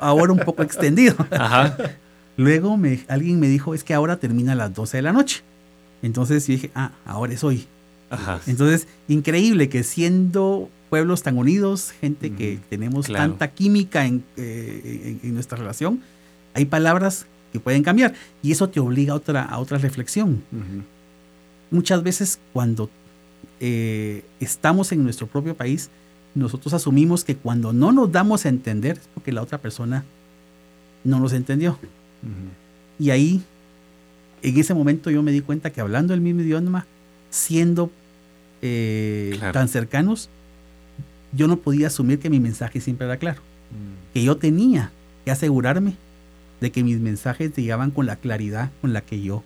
ahora 0.00 0.32
un 0.32 0.38
poco 0.40 0.62
extendido. 0.62 1.14
Luego 2.36 2.76
me, 2.76 3.00
alguien 3.08 3.38
me 3.38 3.48
dijo, 3.48 3.74
es 3.74 3.84
que 3.84 3.94
ahora 3.94 4.16
termina 4.16 4.52
a 4.52 4.56
las 4.56 4.74
12 4.74 4.98
de 4.98 5.02
la 5.02 5.12
noche. 5.12 5.42
Entonces 6.02 6.46
yo 6.46 6.54
dije, 6.54 6.70
ah, 6.74 6.92
ahora 7.04 7.32
es 7.32 7.44
hoy. 7.44 7.66
Entonces, 8.46 8.88
increíble 9.08 9.68
que 9.68 9.82
siendo 9.82 10.68
pueblos 10.90 11.22
tan 11.22 11.38
unidos, 11.38 11.92
gente 12.00 12.32
que 12.32 12.58
tenemos 12.68 13.06
tanta 13.06 13.50
química 13.50 14.06
eh, 14.06 15.18
en, 15.22 15.34
nuestra 15.34 15.56
relación, 15.56 16.02
hay 16.54 16.66
palabras 16.66 17.26
que 17.52 17.60
pueden 17.60 17.82
cambiar 17.82 18.14
y 18.42 18.52
eso 18.52 18.68
te 18.68 18.80
obliga 18.80 19.12
a 19.12 19.16
otra, 19.16 19.42
a 19.44 19.58
otra 19.58 19.78
reflexión. 19.78 20.42
Muchas 21.70 22.02
veces 22.02 22.40
cuando 22.52 22.90
eh, 23.60 24.24
estamos 24.40 24.90
en 24.92 25.04
nuestro 25.04 25.26
propio 25.26 25.54
país, 25.54 25.90
nosotros 26.34 26.72
asumimos 26.72 27.24
que 27.24 27.36
cuando 27.36 27.72
no 27.72 27.92
nos 27.92 28.10
damos 28.10 28.46
a 28.46 28.48
entender 28.48 28.98
es 28.98 29.08
porque 29.14 29.32
la 29.32 29.42
otra 29.42 29.58
persona 29.58 30.04
no 31.04 31.20
nos 31.20 31.32
entendió. 31.32 31.78
Y 32.98 33.10
ahí, 33.10 33.42
en 34.42 34.58
ese 34.58 34.74
momento 34.74 35.10
yo 35.10 35.22
me 35.22 35.32
di 35.32 35.40
cuenta 35.40 35.70
que 35.70 35.80
hablando 35.80 36.14
el 36.14 36.20
mismo 36.20 36.40
idioma, 36.40 36.86
siendo 37.30 37.90
eh, 38.62 39.38
tan 39.52 39.68
cercanos, 39.68 40.28
yo 41.32 41.48
no 41.48 41.56
podía 41.56 41.88
asumir 41.88 42.18
que 42.18 42.30
mi 42.30 42.40
mensaje 42.40 42.80
siempre 42.80 43.06
era 43.06 43.16
claro. 43.16 43.40
Mm. 43.70 44.14
Que 44.14 44.22
yo 44.22 44.36
tenía 44.36 44.92
que 45.24 45.30
asegurarme 45.30 45.96
de 46.62 46.70
que 46.70 46.84
mis 46.84 47.00
mensajes 47.00 47.54
llegaban 47.54 47.90
con 47.90 48.06
la 48.06 48.16
claridad 48.16 48.70
con 48.80 48.92
la 48.92 49.02
que 49.02 49.20
yo 49.20 49.42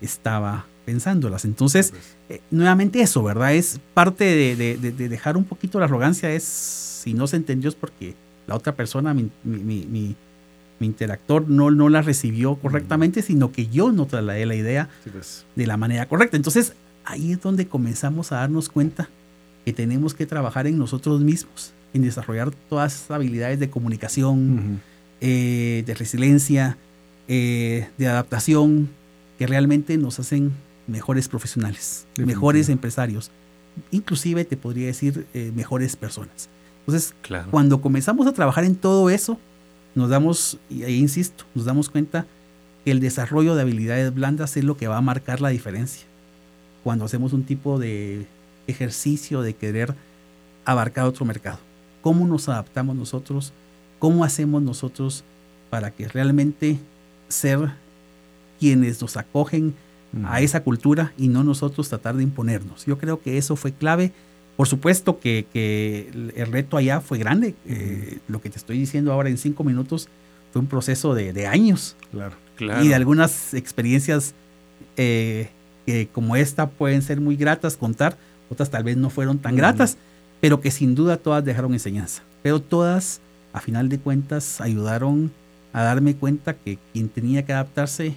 estaba 0.00 0.66
pensándolas. 0.84 1.44
Entonces, 1.44 1.94
eh, 2.28 2.40
nuevamente 2.50 3.00
eso, 3.00 3.22
¿verdad? 3.22 3.54
Es 3.54 3.80
parte 3.94 4.24
de, 4.24 4.76
dejar 4.76 5.36
un 5.36 5.44
poquito 5.44 5.78
la 5.78 5.84
arrogancia, 5.84 6.30
es 6.32 6.42
si 6.42 7.14
no 7.14 7.26
se 7.26 7.36
entendió 7.36 7.68
es 7.68 7.76
porque 7.76 8.14
la 8.46 8.56
otra 8.56 8.74
persona, 8.74 9.14
mi, 9.14 9.30
mi, 9.44 10.16
interactor, 10.80 11.48
no, 11.48 11.70
no 11.70 11.88
la 11.88 12.02
recibió 12.02 12.56
correctamente, 12.56 13.22
sino 13.22 13.52
que 13.52 13.68
yo 13.68 13.92
no 13.92 14.06
trasladé 14.06 14.46
la 14.46 14.54
idea 14.54 14.88
pues. 15.12 15.44
de 15.54 15.66
la 15.66 15.76
manera 15.76 16.08
correcta. 16.08 16.36
Entonces, 16.36 16.72
ahí 17.04 17.32
es 17.32 17.40
donde 17.40 17.68
comenzamos 17.68 18.32
a 18.32 18.36
darnos 18.36 18.68
cuenta 18.68 19.08
que 19.64 19.72
tenemos 19.72 20.14
que 20.14 20.26
trabajar 20.26 20.66
en 20.66 20.78
nosotros 20.78 21.20
mismos, 21.20 21.72
en 21.94 22.02
desarrollar 22.02 22.50
todas 22.68 22.94
esas 22.94 23.10
habilidades 23.12 23.60
de 23.60 23.70
comunicación, 23.70 24.80
eh, 25.20 25.82
de 25.86 25.94
resiliencia, 25.94 26.76
eh, 27.26 27.88
de 27.98 28.06
adaptación, 28.06 28.88
que 29.38 29.46
realmente 29.46 29.96
nos 29.98 30.18
hacen 30.18 30.52
mejores 30.86 31.28
profesionales, 31.28 32.06
mejores 32.16 32.68
empresarios, 32.68 33.30
inclusive 33.90 34.44
te 34.44 34.56
podría 34.56 34.86
decir 34.86 35.26
eh, 35.34 35.52
mejores 35.54 35.96
personas. 35.96 36.48
Entonces, 36.80 37.14
cuando 37.50 37.80
comenzamos 37.80 38.26
a 38.26 38.32
trabajar 38.32 38.64
en 38.64 38.74
todo 38.74 39.10
eso, 39.10 39.38
nos 39.94 40.08
damos, 40.08 40.58
ahí 40.70 40.98
insisto, 40.98 41.44
nos 41.54 41.66
damos 41.66 41.90
cuenta 41.90 42.26
que 42.84 42.90
el 42.90 43.00
desarrollo 43.00 43.54
de 43.54 43.62
habilidades 43.62 44.14
blandas 44.14 44.56
es 44.56 44.64
lo 44.64 44.76
que 44.76 44.88
va 44.88 44.96
a 44.96 45.02
marcar 45.02 45.40
la 45.40 45.50
diferencia. 45.50 46.06
Cuando 46.82 47.04
hacemos 47.04 47.32
un 47.32 47.44
tipo 47.44 47.78
de 47.78 48.26
ejercicio 48.66 49.42
de 49.42 49.54
querer 49.54 49.94
abarcar 50.64 51.04
otro 51.04 51.24
mercado. 51.24 51.58
¿Cómo 52.00 52.26
nos 52.26 52.48
adaptamos 52.48 52.96
nosotros? 52.96 53.52
¿Cómo 53.98 54.24
hacemos 54.24 54.62
nosotros 54.62 55.24
para 55.70 55.90
que 55.90 56.08
realmente 56.08 56.78
ser 57.28 57.70
quienes 58.58 59.00
nos 59.00 59.16
acogen 59.16 59.74
a 60.24 60.40
esa 60.40 60.62
cultura 60.62 61.12
y 61.18 61.28
no 61.28 61.44
nosotros 61.44 61.88
tratar 61.88 62.16
de 62.16 62.22
imponernos? 62.22 62.86
Yo 62.86 62.98
creo 62.98 63.20
que 63.20 63.38
eso 63.38 63.56
fue 63.56 63.72
clave. 63.72 64.12
Por 64.56 64.66
supuesto 64.66 65.20
que, 65.20 65.46
el 66.34 66.52
reto 66.52 66.76
allá 66.76 67.00
fue 67.00 67.18
grande. 67.18 67.54
Eh, 67.66 68.18
lo 68.28 68.40
que 68.40 68.50
te 68.50 68.58
estoy 68.58 68.78
diciendo 68.78 69.12
ahora 69.12 69.28
en 69.28 69.38
cinco 69.38 69.64
minutos 69.64 70.08
fue 70.52 70.60
un 70.60 70.68
proceso 70.68 71.14
de, 71.14 71.46
años. 71.46 71.96
Claro, 72.10 72.36
claro. 72.56 72.84
Y 72.84 72.88
de 72.88 72.94
algunas 72.94 73.54
experiencias 73.54 74.34
eh, 74.96 75.50
que 75.86 76.08
como 76.08 76.36
esta 76.36 76.68
pueden 76.68 77.02
ser 77.02 77.20
muy 77.20 77.36
gratas 77.36 77.76
contar, 77.76 78.18
otras 78.50 78.70
tal 78.70 78.84
vez 78.84 78.96
no 78.96 79.10
fueron 79.10 79.38
tan 79.38 79.56
gratas, 79.56 79.96
pero 80.40 80.60
que 80.60 80.70
sin 80.70 80.94
duda 80.94 81.16
todas 81.16 81.44
dejaron 81.44 81.72
enseñanza. 81.72 82.22
Pero 82.42 82.60
todas 82.60 83.20
a 83.52 83.60
final 83.60 83.88
de 83.88 83.98
cuentas 83.98 84.60
ayudaron 84.60 85.30
a 85.72 85.82
darme 85.82 86.14
cuenta 86.14 86.54
que 86.54 86.78
quien 86.92 87.08
tenía 87.08 87.44
que 87.44 87.52
adaptarse 87.52 88.16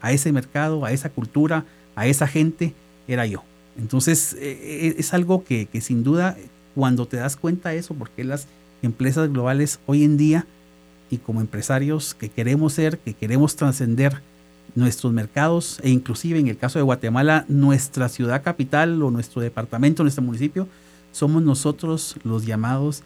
a 0.00 0.12
ese 0.12 0.32
mercado, 0.32 0.84
a 0.84 0.92
esa 0.92 1.10
cultura, 1.10 1.64
a 1.94 2.06
esa 2.06 2.26
gente, 2.26 2.74
era 3.08 3.26
yo. 3.26 3.42
Entonces 3.78 4.34
e, 4.34 4.50
e, 4.50 4.94
es 4.98 5.14
algo 5.14 5.44
que, 5.44 5.68
sin 5.80 6.02
duda 6.02 6.36
cuando 6.74 7.06
te 7.06 7.16
das 7.16 7.36
cuenta 7.36 7.70
de 7.70 7.78
eso, 7.78 7.94
porque 7.94 8.24
las 8.24 8.46
empresas 8.82 9.30
globales 9.30 9.80
hoy 9.86 10.04
en 10.04 10.16
día 10.16 10.46
y 11.10 11.18
como 11.18 11.40
empresarios 11.40 12.14
que 12.14 12.28
queremos 12.28 12.74
ser, 12.74 12.98
que 12.98 13.14
queremos 13.14 13.56
trascender 13.56 14.22
nuestros 14.76 15.12
mercados 15.12 15.80
e 15.82 15.90
inclusive 15.90 16.38
en 16.38 16.46
el 16.46 16.56
caso 16.56 16.78
de 16.78 16.84
Guatemala, 16.84 17.44
nuestra 17.48 18.08
ciudad 18.08 18.42
capital 18.42 19.02
o 19.02 19.10
nuestro 19.10 19.42
departamento, 19.42 20.04
nuestro 20.04 20.22
municipio, 20.22 20.68
somos 21.12 21.42
nosotros 21.42 22.16
los 22.22 22.46
llamados 22.46 23.02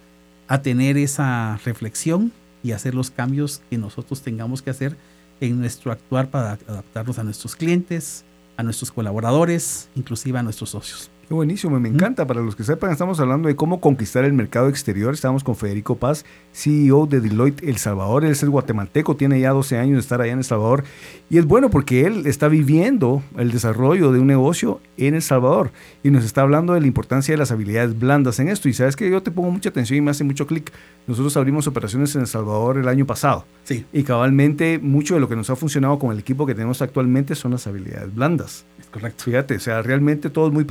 a 0.49 0.63
tener 0.63 0.97
esa 0.97 1.59
reflexión 1.65 2.33
y 2.63 2.73
hacer 2.73 2.95
los 2.95 3.11
cambios 3.11 3.63
que 3.71 3.79
nosotros 3.79 4.23
tengamos 4.23 4.63
que 4.63 4.71
hacer 4.71 4.97
en 5.41 5.59
nuestro 5.59 5.93
actuar 5.93 6.31
para 6.31 6.53
adaptarnos 6.67 7.19
a 7.19 7.25
nuestros 7.25 7.57
clientes, 7.57 8.25
a 8.57 8.63
nuestros 8.63 8.91
colaboradores, 8.93 9.89
inclusive 9.95 10.39
a 10.39 10.43
nuestros 10.43 10.71
socios. 10.71 11.11
Qué 11.35 11.37
buenísimo, 11.37 11.81
me 11.81 11.89
encanta. 11.89 12.29
Para 12.29 12.43
los 12.43 12.55
que 12.55 12.63
sepan, 12.63 12.93
estamos 12.93 13.19
hablando 13.19 13.49
de 13.49 13.57
cómo 13.57 13.81
conquistar 13.81 14.25
el 14.25 14.33
mercado 14.35 14.69
exterior. 14.69 15.13
Estamos 15.13 15.43
con 15.43 15.57
Federico 15.57 15.97
Paz, 15.97 16.25
CEO 16.53 17.07
de 17.07 17.21
Deloitte 17.21 17.65
El 17.65 17.77
Salvador. 17.79 18.25
Él 18.25 18.31
es 18.31 18.45
el 18.45 18.51
guatemalteco, 18.51 19.17
tiene 19.17 19.41
ya 19.41 19.51
12 19.51 19.77
años 19.77 19.95
de 19.95 19.99
estar 19.99 20.21
allá 20.21 20.31
en 20.31 20.39
El 20.39 20.45
Salvador. 20.45 20.85
Y 21.29 21.39
es 21.39 21.45
bueno 21.45 21.71
porque 21.71 22.07
él 22.07 22.29
está 22.29 22.47
viviendo 22.47 23.21
el 23.37 23.51
desarrollo 23.51 24.13
de 24.13 24.21
un 24.21 24.29
negocio 24.29 24.81
en 24.97 25.17
El 25.17 25.23
Salvador. 25.23 25.73
Y 26.05 26.11
nos 26.11 26.25
está 26.25 26.43
hablando 26.43 26.75
de 26.75 26.83
la 26.83 26.87
importancia 26.87 27.33
de 27.33 27.39
las 27.39 27.51
habilidades 27.51 27.99
blandas 27.99 28.39
en 28.39 28.47
esto. 28.47 28.69
Y 28.69 28.73
sabes 28.73 28.95
que 28.95 29.11
yo 29.11 29.21
te 29.21 29.33
pongo 29.33 29.51
mucha 29.51 29.71
atención 29.71 29.99
y 29.99 30.03
me 30.03 30.13
hace 30.13 30.23
mucho 30.23 30.47
clic. 30.47 30.71
Nosotros 31.09 31.37
abrimos 31.37 31.67
operaciones 31.67 32.15
en 32.15 32.21
El 32.21 32.29
Salvador 32.29 32.79
el 32.79 32.87
año 32.87 33.07
pasado. 33.07 33.45
Sí. 33.65 33.85
Y 33.93 34.05
cabalmente, 34.05 34.79
mucho 34.81 35.15
de 35.15 35.21
lo 35.21 35.29
que 35.29 35.35
nos 35.35 35.51
ha 35.51 35.57
funcionado 35.57 35.99
con 35.99 36.13
el 36.13 36.21
equipo 36.21 36.47
que 36.47 36.55
tenemos 36.55 36.81
actualmente 36.81 37.35
son 37.35 37.51
las 37.51 37.67
habilidades 37.67 38.15
blandas. 38.15 38.67
Correcto. 38.93 39.25
Fíjate, 39.25 39.57
o 39.57 39.61
sea, 39.61 39.83
realmente 39.83 40.31
todos 40.31 40.53
muy 40.53 40.63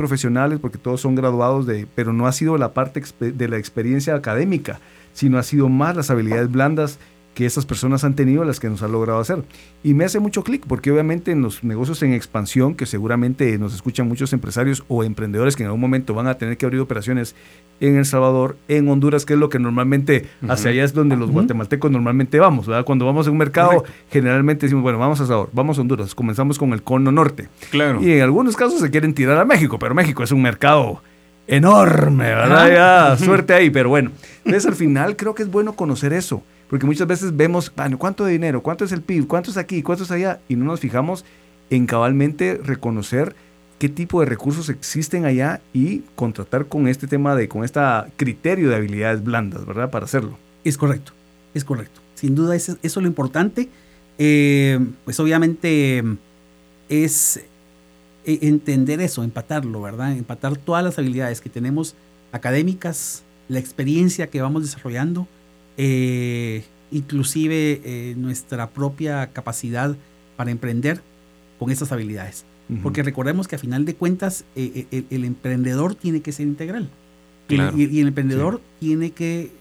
porque 0.60 0.78
todos 0.78 1.02
son 1.02 1.16
graduados 1.16 1.66
de, 1.66 1.88
pero 1.96 2.14
no 2.14 2.28
ha 2.28 2.32
sido 2.32 2.58
la 2.58 2.74
parte 2.74 3.02
de 3.20 3.48
la 3.48 3.58
experiencia 3.58 4.16
académica, 4.16 4.80
sino 5.14 5.38
ha 5.38 5.44
sido 5.44 5.70
más 5.70 5.96
las 5.96 6.10
habilidades 6.10 6.52
blandas 6.52 7.00
que 7.34 7.46
esas 7.46 7.66
personas 7.66 8.04
han 8.04 8.16
tenido 8.16 8.44
las 8.44 8.60
que 8.60 8.70
nos 8.70 8.84
han 8.84 8.92
logrado 8.92 9.20
hacer. 9.20 9.44
Y 9.84 9.94
me 9.94 10.06
hace 10.06 10.20
mucho 10.20 10.44
clic 10.44 10.66
porque 10.68 10.92
obviamente 10.92 11.32
en 11.32 11.42
los 11.42 11.64
negocios 11.64 12.02
en 12.04 12.14
expansión, 12.14 12.76
que 12.76 12.86
seguramente 12.86 13.58
nos 13.58 13.74
escuchan 13.74 14.08
muchos 14.08 14.34
empresarios 14.34 14.84
o 14.88 15.04
emprendedores 15.04 15.56
que 15.56 15.64
en 15.64 15.68
algún 15.68 15.82
momento 15.82 16.14
van 16.14 16.28
a 16.28 16.36
tener 16.36 16.58
que 16.58 16.66
abrir 16.66 16.82
operaciones 16.82 17.36
en 17.80 17.98
El 17.98 18.06
Salvador, 18.06 18.58
en 18.68 18.88
Honduras, 18.88 19.26
que 19.26 19.34
es 19.34 19.40
lo 19.40 19.50
que 19.50 19.60
normalmente, 19.60 20.28
hacia 20.48 20.72
allá 20.72 20.84
es 20.84 20.94
donde 20.94 21.18
los 21.18 21.32
guatemaltecos 21.32 21.92
normalmente 21.92 22.40
vamos, 22.40 22.68
¿verdad? 22.68 22.86
Cuando 22.86 23.06
vamos 23.06 23.28
a 23.28 23.32
un 23.32 23.38
mercado, 23.38 23.84
generalmente 24.12 24.68
decimos, 24.68 24.84
bueno, 24.84 25.00
vamos 25.00 25.20
a 25.20 25.26
Salvador, 25.26 25.50
vamos 25.54 25.78
a 25.78 25.82
Honduras, 25.82 26.16
comenzamos 26.16 26.60
con 26.60 26.72
el 26.74 26.84
cono 26.84 27.12
norte. 27.12 27.50
Claro. 27.72 28.02
Y 28.02 28.12
en 28.14 28.22
algunos 28.22 28.56
casos 28.56 28.80
se 28.80 28.90
quieren 28.92 29.14
tirar 29.14 29.38
a 29.38 29.46
México, 29.46 29.80
pero 29.80 29.96
México 29.96 30.24
es 30.24 30.32
un 30.32 30.42
mercado 30.42 31.02
enorme, 31.48 32.26
¿verdad? 32.26 32.72
Ya, 33.18 33.18
suerte 33.26 33.54
ahí, 33.54 33.70
pero 33.70 33.90
bueno. 33.90 34.12
Entonces 34.46 34.66
al 34.66 34.76
final 34.76 35.16
creo 35.16 35.36
que 35.36 35.44
es 35.44 35.52
bueno 35.52 35.74
conocer 35.74 36.14
eso 36.14 36.44
porque 36.74 36.88
muchas 36.88 37.06
veces 37.06 37.38
vemos, 37.38 37.72
bueno, 37.76 38.00
¿cuánto 38.00 38.26
de 38.26 38.32
dinero? 38.32 38.64
¿Cuánto 38.64 38.84
es 38.84 38.92
el 38.92 39.04
PIB? 39.04 39.28
¿Cuánto 39.28 39.52
es 39.52 39.58
aquí? 39.58 39.84
¿Cuánto 39.84 40.06
es 40.06 40.10
allá? 40.10 40.40
Y 40.50 40.56
no 40.56 40.66
nos 40.66 40.80
fijamos 40.80 41.24
en 41.70 41.86
cabalmente 41.86 42.60
reconocer 42.64 43.36
qué 43.78 43.90
tipo 43.90 44.22
de 44.22 44.26
recursos 44.26 44.70
existen 44.70 45.26
allá 45.26 45.62
y 45.72 46.00
contratar 46.16 46.66
con 46.66 46.88
este 46.88 47.06
tema 47.06 47.36
de, 47.36 47.48
con 47.48 47.64
este 47.64 47.80
criterio 48.18 48.70
de 48.70 48.76
habilidades 48.76 49.24
blandas, 49.24 49.68
¿verdad? 49.68 49.92
Para 49.92 50.06
hacerlo. 50.06 50.36
Es 50.64 50.80
correcto, 50.80 51.12
es 51.54 51.64
correcto. 51.64 52.02
Sin 52.16 52.34
duda 52.34 52.56
eso, 52.56 52.76
es 52.82 52.96
lo 52.96 53.06
importante. 53.06 53.70
Eh, 54.18 54.80
pues 55.06 55.20
obviamente 55.20 56.04
es 56.90 57.38
e, 58.26 58.40
entender 58.48 59.00
eso, 59.00 59.24
empatarlo, 59.24 59.80
¿verdad? 59.80 60.14
Empatar 60.14 60.58
todas 60.58 60.84
las 60.84 60.98
habilidades 60.98 61.40
que 61.40 61.50
tenemos 61.52 61.94
académicas, 62.32 63.22
la 63.48 63.60
experiencia 63.60 64.32
que 64.32 64.42
vamos 64.42 64.64
desarrollando, 64.64 65.28
eh, 65.78 66.64
inclusive 66.92 67.82
eh, 67.84 68.16
nuestra 68.18 68.70
propia 68.70 69.28
capacidad 69.32 69.96
para 70.36 70.52
emprender 70.52 71.02
con 71.60 71.72
esas 71.72 71.92
habilidades. 71.92 72.46
Porque 72.82 73.04
recordemos 73.04 73.48
que 73.48 73.56
a 73.56 73.60
final 73.60 73.86
de 73.86 73.94
cuentas 73.94 74.46
eh, 74.56 74.88
el, 75.12 75.26
emprendedor 75.26 75.94
tiene 75.94 76.22
que 76.22 76.32
ser 76.32 76.48
integral. 76.48 76.90
Y, 77.48 78.00
el 78.00 78.08
emprendedor 78.08 78.62
tiene 78.80 79.12
que, 79.12 79.52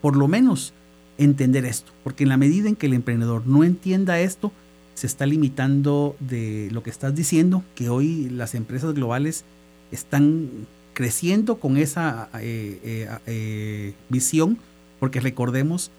por 0.00 0.14
lo 0.14 0.28
menos, 0.28 0.72
entender 1.18 1.64
esto. 1.64 1.90
Porque 2.04 2.22
en 2.22 2.28
la 2.28 2.36
medida 2.36 2.68
en 2.68 2.76
que 2.76 2.86
el 2.86 2.92
emprendedor 2.92 3.44
no 3.46 3.64
entienda 3.64 4.20
esto, 4.20 4.52
se 4.94 5.06
está 5.06 5.26
limitando 5.26 6.14
de 6.20 6.68
lo 6.70 6.82
que 6.82 6.90
estás 6.90 7.14
diciendo, 7.14 7.64
que 7.74 7.88
hoy 7.88 8.28
las 8.28 8.54
empresas 8.54 8.94
globales 8.94 9.44
están 9.90 10.50
creciendo 10.92 11.58
con 11.58 11.76
esa 11.78 12.28
eh, 12.40 12.78
eh, 12.84 13.08
eh, 13.26 13.94
visión, 14.10 14.58
porque 15.00 15.18
recordemos 15.18 15.90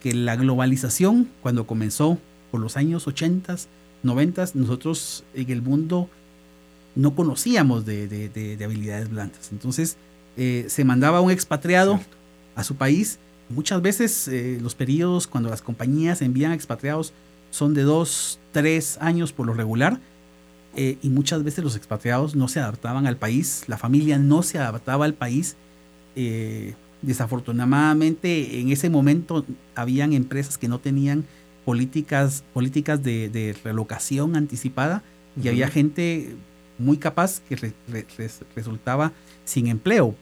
que 0.00 0.14
la 0.14 0.36
globalización, 0.36 1.28
cuando 1.42 1.66
comenzó 1.66 2.18
por 2.52 2.60
los 2.60 2.76
años 2.76 3.08
80, 3.08 3.56
90, 4.04 4.44
nosotros 4.54 5.24
en 5.34 5.50
el 5.50 5.62
mundo 5.62 6.08
no 6.94 7.14
conocíamos 7.16 7.84
de, 7.84 8.58
habilidades 8.64 9.10
blandas. 9.10 9.50
Entonces, 9.50 9.96
se 10.36 10.84
mandaba 10.84 11.20
un 11.20 11.30
expatriado 11.30 11.98
a 12.54 12.62
su 12.62 12.76
país. 12.76 13.18
Muchas 13.48 13.82
veces 13.82 14.30
los 14.62 14.74
periodos, 14.74 15.26
cuando 15.26 15.50
las 15.50 15.62
compañías 15.62 16.22
envían 16.22 16.52
expatriados, 16.52 17.12
son 17.50 17.74
de 17.74 17.82
dos, 17.82 18.38
tres 18.52 18.98
años 19.00 19.32
por 19.32 19.46
lo 19.46 19.54
regular. 19.54 19.98
Eh, 20.78 20.98
y 21.02 21.08
muchas 21.08 21.42
veces 21.42 21.64
los 21.64 21.74
expatriados 21.74 22.36
no 22.36 22.48
se 22.48 22.60
adaptaban 22.60 23.06
al 23.06 23.16
país, 23.16 23.64
la 23.66 23.78
familia 23.78 24.18
no 24.18 24.42
se 24.42 24.58
adaptaba 24.58 25.06
al 25.06 25.14
país. 25.14 25.56
Eh, 26.16 26.74
desafortunadamente 27.02 28.60
en 28.60 28.70
ese 28.70 28.90
momento 28.90 29.44
habían 29.74 30.12
empresas 30.12 30.58
que 30.58 30.68
no 30.68 30.78
tenían 30.78 31.24
políticas, 31.64 32.44
políticas 32.52 33.02
de, 33.02 33.54
relocación 33.64 34.36
anticipada 34.36 35.02
y 35.42 35.48
había 35.48 35.68
gente 35.68 36.34
muy 36.78 36.96
capaz 36.96 37.40
que 37.48 37.72
resultaba 38.54 39.12
sin 39.44 39.66
empleo. 39.66 40.14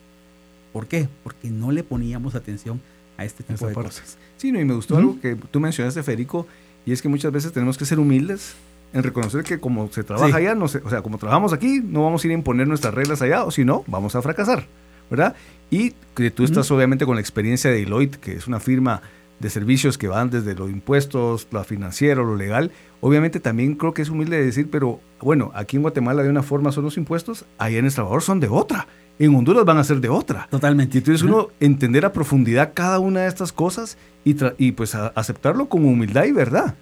¿Por 0.73 0.87
qué? 0.87 1.09
Porque 1.23 1.51
no 1.51 1.71
le 1.71 1.85
poníamos 1.85 2.35
atención 2.35 2.81
a 3.17 3.25
este 3.25 3.45
tipo 3.45 3.67
de 3.67 3.75
cosas. 3.75 4.19
Sí, 4.37 4.51
no, 4.51 4.61
y 4.61 4.65
me 4.65 4.75
gustó 4.75 4.97
algo 4.97 5.21
que 5.21 5.37
tú 5.37 5.61
mencionaste, 5.61 6.03
Federico, 6.03 6.47
y 6.85 6.93
es 6.93 7.01
que 7.01 7.09
muchas 7.09 7.33
veces 7.33 7.53
tenemos 7.53 7.79
que 7.79 7.85
ser 7.85 7.99
humildes 8.01 8.55
en 8.93 9.03
reconocer 9.03 9.43
que 9.43 9.59
como 9.59 9.91
se 9.91 10.05
trabaja 10.05 10.37
allá, 10.37 10.55
no 10.55 10.67
o 10.67 10.69
sea, 10.69 11.03
como 11.03 11.19
trabajamos 11.19 11.53
aquí, 11.53 11.81
no 11.85 12.05
vamos 12.05 12.23
a 12.23 12.27
ir 12.27 12.31
a 12.33 12.35
imponer 12.35 12.67
nuestras 12.67 12.95
reglas 12.95 13.23
allá, 13.23 13.45
o 13.45 13.51
si 13.51 13.65
no, 13.65 13.85
vamos 13.87 14.15
a 14.15 14.23
fracasar, 14.23 14.67
¿verdad? 15.11 15.35
Y 15.71 15.93
que 16.15 16.31
tú 16.31 16.45
estás 16.45 16.71
obviamente 16.71 17.07
con 17.07 17.17
la 17.17 17.21
experiencia 17.21 17.71
de 17.71 17.79
Deloitte, 17.79 18.17
que 18.17 18.33
es 18.33 18.47
una 18.47 18.61
firma 18.61 19.03
de 19.41 19.51
servicios 19.51 19.99
que 19.99 20.09
van 20.09 20.31
desde 20.31 20.55
los 20.55 20.71
impuestos, 20.71 21.49
lo 21.51 21.65
financiero, 21.65 22.25
lo 22.25 22.37
legal. 22.37 22.71
Obviamente 23.01 23.41
también 23.41 23.75
creo 23.75 23.93
que 23.93 24.03
es 24.03 24.11
humilde 24.11 24.43
decir, 24.43 24.69
pero 24.71 25.01
bueno, 25.21 25.51
aquí 25.55 25.77
en 25.77 25.83
Guatemala 25.83 26.23
de 26.23 26.31
una 26.31 26.43
forma 26.43 26.73
son 26.73 26.85
los 26.85 26.97
impuestos, 26.97 27.45
allá 27.59 27.79
en 27.79 27.87
El 27.87 27.91
Salvador 27.91 28.23
son 28.23 28.41
de 28.41 28.49
otra. 28.49 28.87
En 29.19 29.35
Honduras 29.35 29.65
van 29.65 29.79
a 29.79 29.85
ser 29.85 30.01
de 30.01 30.09
otra. 30.09 30.49
Totalmente. 30.51 30.97
Y 30.97 30.99
entonces 30.99 31.23
uno 31.23 31.49
entender 31.61 32.05
a 32.05 32.13
profundidad 32.13 32.73
cada 32.75 32.99
una 32.99 33.21
de 33.21 33.29
estas 33.29 33.53
cosas 33.53 33.97
y, 34.25 34.37
y 34.59 34.73
pues 34.73 34.95
aceptarlo 34.95 35.69
con 35.69 35.85
humildad 35.85 36.25
y 36.25 36.33
verdad 36.33 36.75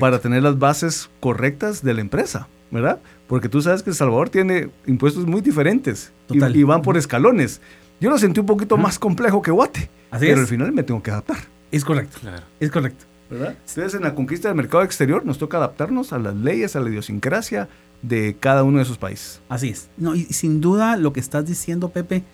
para 0.00 0.18
tener 0.18 0.42
las 0.42 0.58
bases 0.58 1.08
correctas 1.20 1.82
de 1.82 1.94
la 1.94 2.00
empresa, 2.00 2.48
¿verdad? 2.70 3.00
Porque 3.26 3.48
tú 3.48 3.62
sabes 3.62 3.82
que 3.82 3.90
El 3.90 3.96
Salvador 3.96 4.30
tiene 4.30 4.70
impuestos 4.86 5.26
muy 5.26 5.40
diferentes 5.40 6.12
y, 6.30 6.62
van 6.62 6.82
por 6.82 6.96
escalones. 6.96 7.60
Yo 8.00 8.10
lo 8.10 8.18
sentí 8.18 8.40
un 8.40 8.46
poquito 8.46 8.76
más 8.76 8.98
complejo 8.98 9.42
que 9.42 9.50
Guate, 9.50 9.90
pero 10.18 10.40
al 10.40 10.46
final 10.46 10.72
me 10.72 10.82
tengo 10.82 11.02
que 11.02 11.10
adaptar. 11.10 11.38
Es 11.70 11.84
correcto, 11.84 12.18
es 12.60 12.70
correcto. 12.70 13.04
¿verdad? 13.30 13.56
Entonces 13.68 13.94
en 13.94 14.02
la 14.02 14.14
conquista 14.14 14.48
del 14.48 14.56
mercado 14.56 14.82
exterior 14.82 15.24
nos 15.26 15.36
toca 15.36 15.58
adaptarnos 15.58 16.12
a 16.12 16.18
las 16.18 16.34
leyes, 16.34 16.76
a 16.76 16.80
la 16.80 16.88
idiosincrasia 16.88 17.68
de 18.02 18.36
cada 18.38 18.62
uno 18.62 18.78
de 18.78 18.84
esos 18.84 18.98
países. 18.98 19.40
Así 19.48 19.68
es. 19.68 19.88
No, 19.96 20.14
y 20.14 20.24
sin 20.24 20.60
duda 20.60 20.96
lo 20.96 21.12
que 21.12 21.20
estás 21.20 21.46
diciendo, 21.46 21.90
Pepe, 21.90 22.24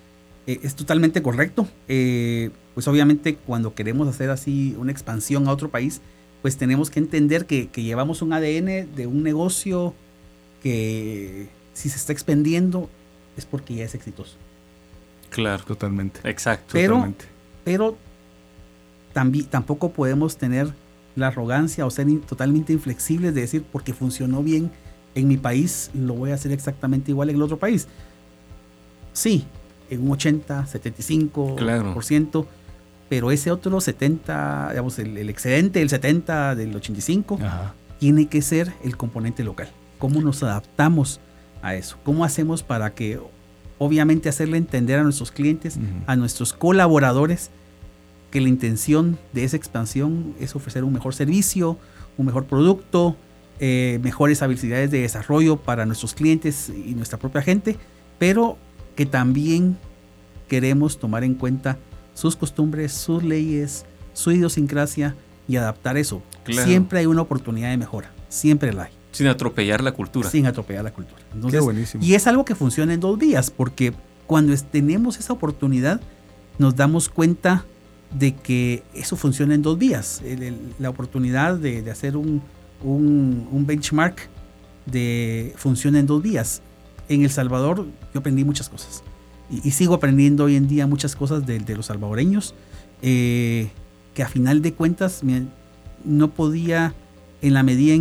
eh, 0.47 0.61
es 0.63 0.75
totalmente 0.75 1.23
correcto. 1.23 1.67
Eh, 1.89 2.51
pues 2.75 2.89
obviamente 2.89 3.37
cuando 3.37 3.75
queremos 3.75 4.09
hacer 4.09 4.31
así 4.31 4.77
una 4.79 4.93
expansión 4.93 5.49
a 5.49 5.53
otro 5.53 5.69
país, 5.69 6.01
pues 6.43 6.57
tenemos 6.57 6.91
que 6.91 6.99
entender 6.99 7.47
que, 7.47 7.71
llevamos 7.75 8.21
un 8.21 8.33
ADN 8.33 8.95
de 8.95 9.07
un 9.07 9.23
negocio 9.23 9.95
que 10.65 11.47
si 11.75 11.91
se 11.91 11.97
está 11.99 12.13
expendiendo 12.13 12.89
es 13.37 13.45
porque 13.45 13.75
ya 13.75 13.85
es 13.85 13.95
exitoso. 13.95 14.37
Claro, 15.29 15.63
totalmente. 15.65 16.21
Exacto. 16.25 16.71
Pero, 16.73 17.13
pero 17.65 17.99
también, 19.13 19.45
tampoco 19.45 19.93
podemos 19.93 20.39
tener 20.39 20.73
la 21.17 21.29
arrogancia 21.29 21.85
o 21.85 21.91
ser 21.91 22.07
totalmente 22.23 22.73
inflexibles 22.73 23.35
de 23.35 23.43
decir 23.43 23.65
porque 23.71 23.93
funcionó 23.93 24.43
bien 24.43 24.71
en 25.15 25.29
mi 25.29 25.37
país, 25.37 25.91
lo 25.93 26.15
voy 26.15 26.31
a 26.31 26.35
hacer 26.35 26.51
exactamente 26.51 27.11
igual 27.11 27.29
en 27.29 27.37
el 27.37 27.43
otro 27.43 27.59
país. 27.59 27.87
Sí, 29.13 29.45
en 29.91 30.03
un 30.03 30.13
80, 30.13 30.65
75%, 30.67 31.57
claro 31.57 31.95
pero 33.09 33.31
ese 33.31 33.51
otro 33.51 33.81
70, 33.81 34.71
digamos, 34.71 34.99
el, 34.99 35.29
excedente 35.29 35.79
del 35.79 35.91
70, 35.91 36.55
del 36.55 36.75
85, 36.75 37.39
tiene 38.01 38.27
que 38.27 38.43
ser 38.43 38.73
el 38.83 38.97
componente 38.97 39.45
local. 39.45 39.69
¿Cómo 40.05 40.21
nos 40.21 40.43
adaptamos 40.43 41.19
a 41.63 41.77
eso? 41.77 41.97
¿Cómo 42.05 42.27
hacemos 42.27 42.63
para 42.63 42.93
que, 42.93 43.19
obviamente, 43.79 44.29
hacerle 44.29 44.59
entender 44.59 44.99
a 44.99 45.03
nuestros 45.03 45.33
clientes, 45.33 45.79
a 46.07 46.15
nuestros 46.15 46.53
colaboradores, 46.53 47.51
que 48.31 48.43
la 48.43 48.51
intención 48.51 49.19
de 49.33 49.45
esa 49.45 49.57
expansión 49.57 50.35
es 50.39 50.55
ofrecer 50.55 50.85
un 50.85 50.93
mejor 50.93 51.15
servicio, 51.15 51.79
un 52.19 52.27
mejor 52.27 52.45
producto, 52.45 53.17
eh, 53.61 53.99
mejores 54.03 54.43
habilidades 54.43 54.91
de 54.91 55.01
desarrollo 55.01 55.57
para 55.57 55.87
nuestros 55.87 56.13
clientes 56.13 56.69
y 56.69 56.95
nuestra 56.95 57.19
propia 57.19 57.41
gente, 57.41 57.79
pero 58.19 58.59
que 58.97 59.07
también 59.07 59.79
queremos 60.49 60.99
tomar 60.99 61.25
en 61.25 61.33
cuenta 61.33 61.79
sus 62.13 62.37
costumbres, 62.37 62.93
sus 62.93 63.23
leyes, 63.25 63.87
su 64.13 64.33
idiosincrasia 64.33 65.17
y 65.49 65.57
adaptar 65.57 65.97
eso. 65.97 66.23
Siempre 66.47 66.99
hay 66.99 67.07
una 67.07 67.23
oportunidad 67.23 67.71
de 67.71 67.79
mejora, 67.79 68.13
siempre 68.29 68.71
la 68.75 68.83
hay. 68.83 68.94
Sin 69.17 69.27
atropellar 69.27 69.83
la 69.83 69.93
cultura. 69.93 70.29
Sin 70.29 70.47
atropellar 70.47 70.85
la 70.85 70.93
cultura. 70.93 71.21
Entonces, 71.35 71.61
buenísimo. 71.61 72.05
Y 72.05 72.15
es 72.15 72.27
algo 72.27 72.45
que 72.45 72.55
funciona 72.55 72.95
en 72.95 73.01
dos 73.01 73.19
vías, 73.19 73.51
porque 73.51 73.93
cuando 74.27 74.55
tenemos 74.57 75.19
esa 75.19 75.33
oportunidad, 75.33 76.01
nos 76.59 76.77
damos 76.77 77.09
cuenta 77.09 77.65
de 78.11 78.35
que 78.35 78.83
eso 78.95 79.17
funciona 79.17 79.55
en 79.55 79.63
dos 79.63 79.79
vías. 79.79 80.23
la 80.79 80.91
oportunidad 80.91 81.57
de, 81.57 81.91
hacer 81.91 82.17
un, 82.17 82.43
benchmark 83.67 84.29
de 84.87 85.55
funciona 85.57 85.99
en 85.99 86.07
dos 86.07 86.23
vías. 86.23 86.63
En 87.09 87.23
El 87.23 87.31
Salvador 87.31 87.87
yo 88.13 88.21
aprendí 88.21 88.45
muchas 88.45 88.69
cosas 88.69 89.03
y, 89.51 89.71
sigo 89.73 89.95
aprendiendo 89.95 90.45
hoy 90.45 90.57
en 90.57 90.69
día 90.69 90.87
muchas 90.87 91.17
cosas 91.17 91.45
de, 91.47 91.61
los 91.77 91.87
salvadoreños, 91.87 92.55
eh, 93.03 93.71
que 94.15 94.23
a 94.23 94.29
final 94.29 94.63
de 94.63 94.73
cuentas 94.73 95.23
no 96.05 96.31
podía, 96.31 96.95
en 97.45 97.55
la 97.55 97.63
medida 97.63 97.95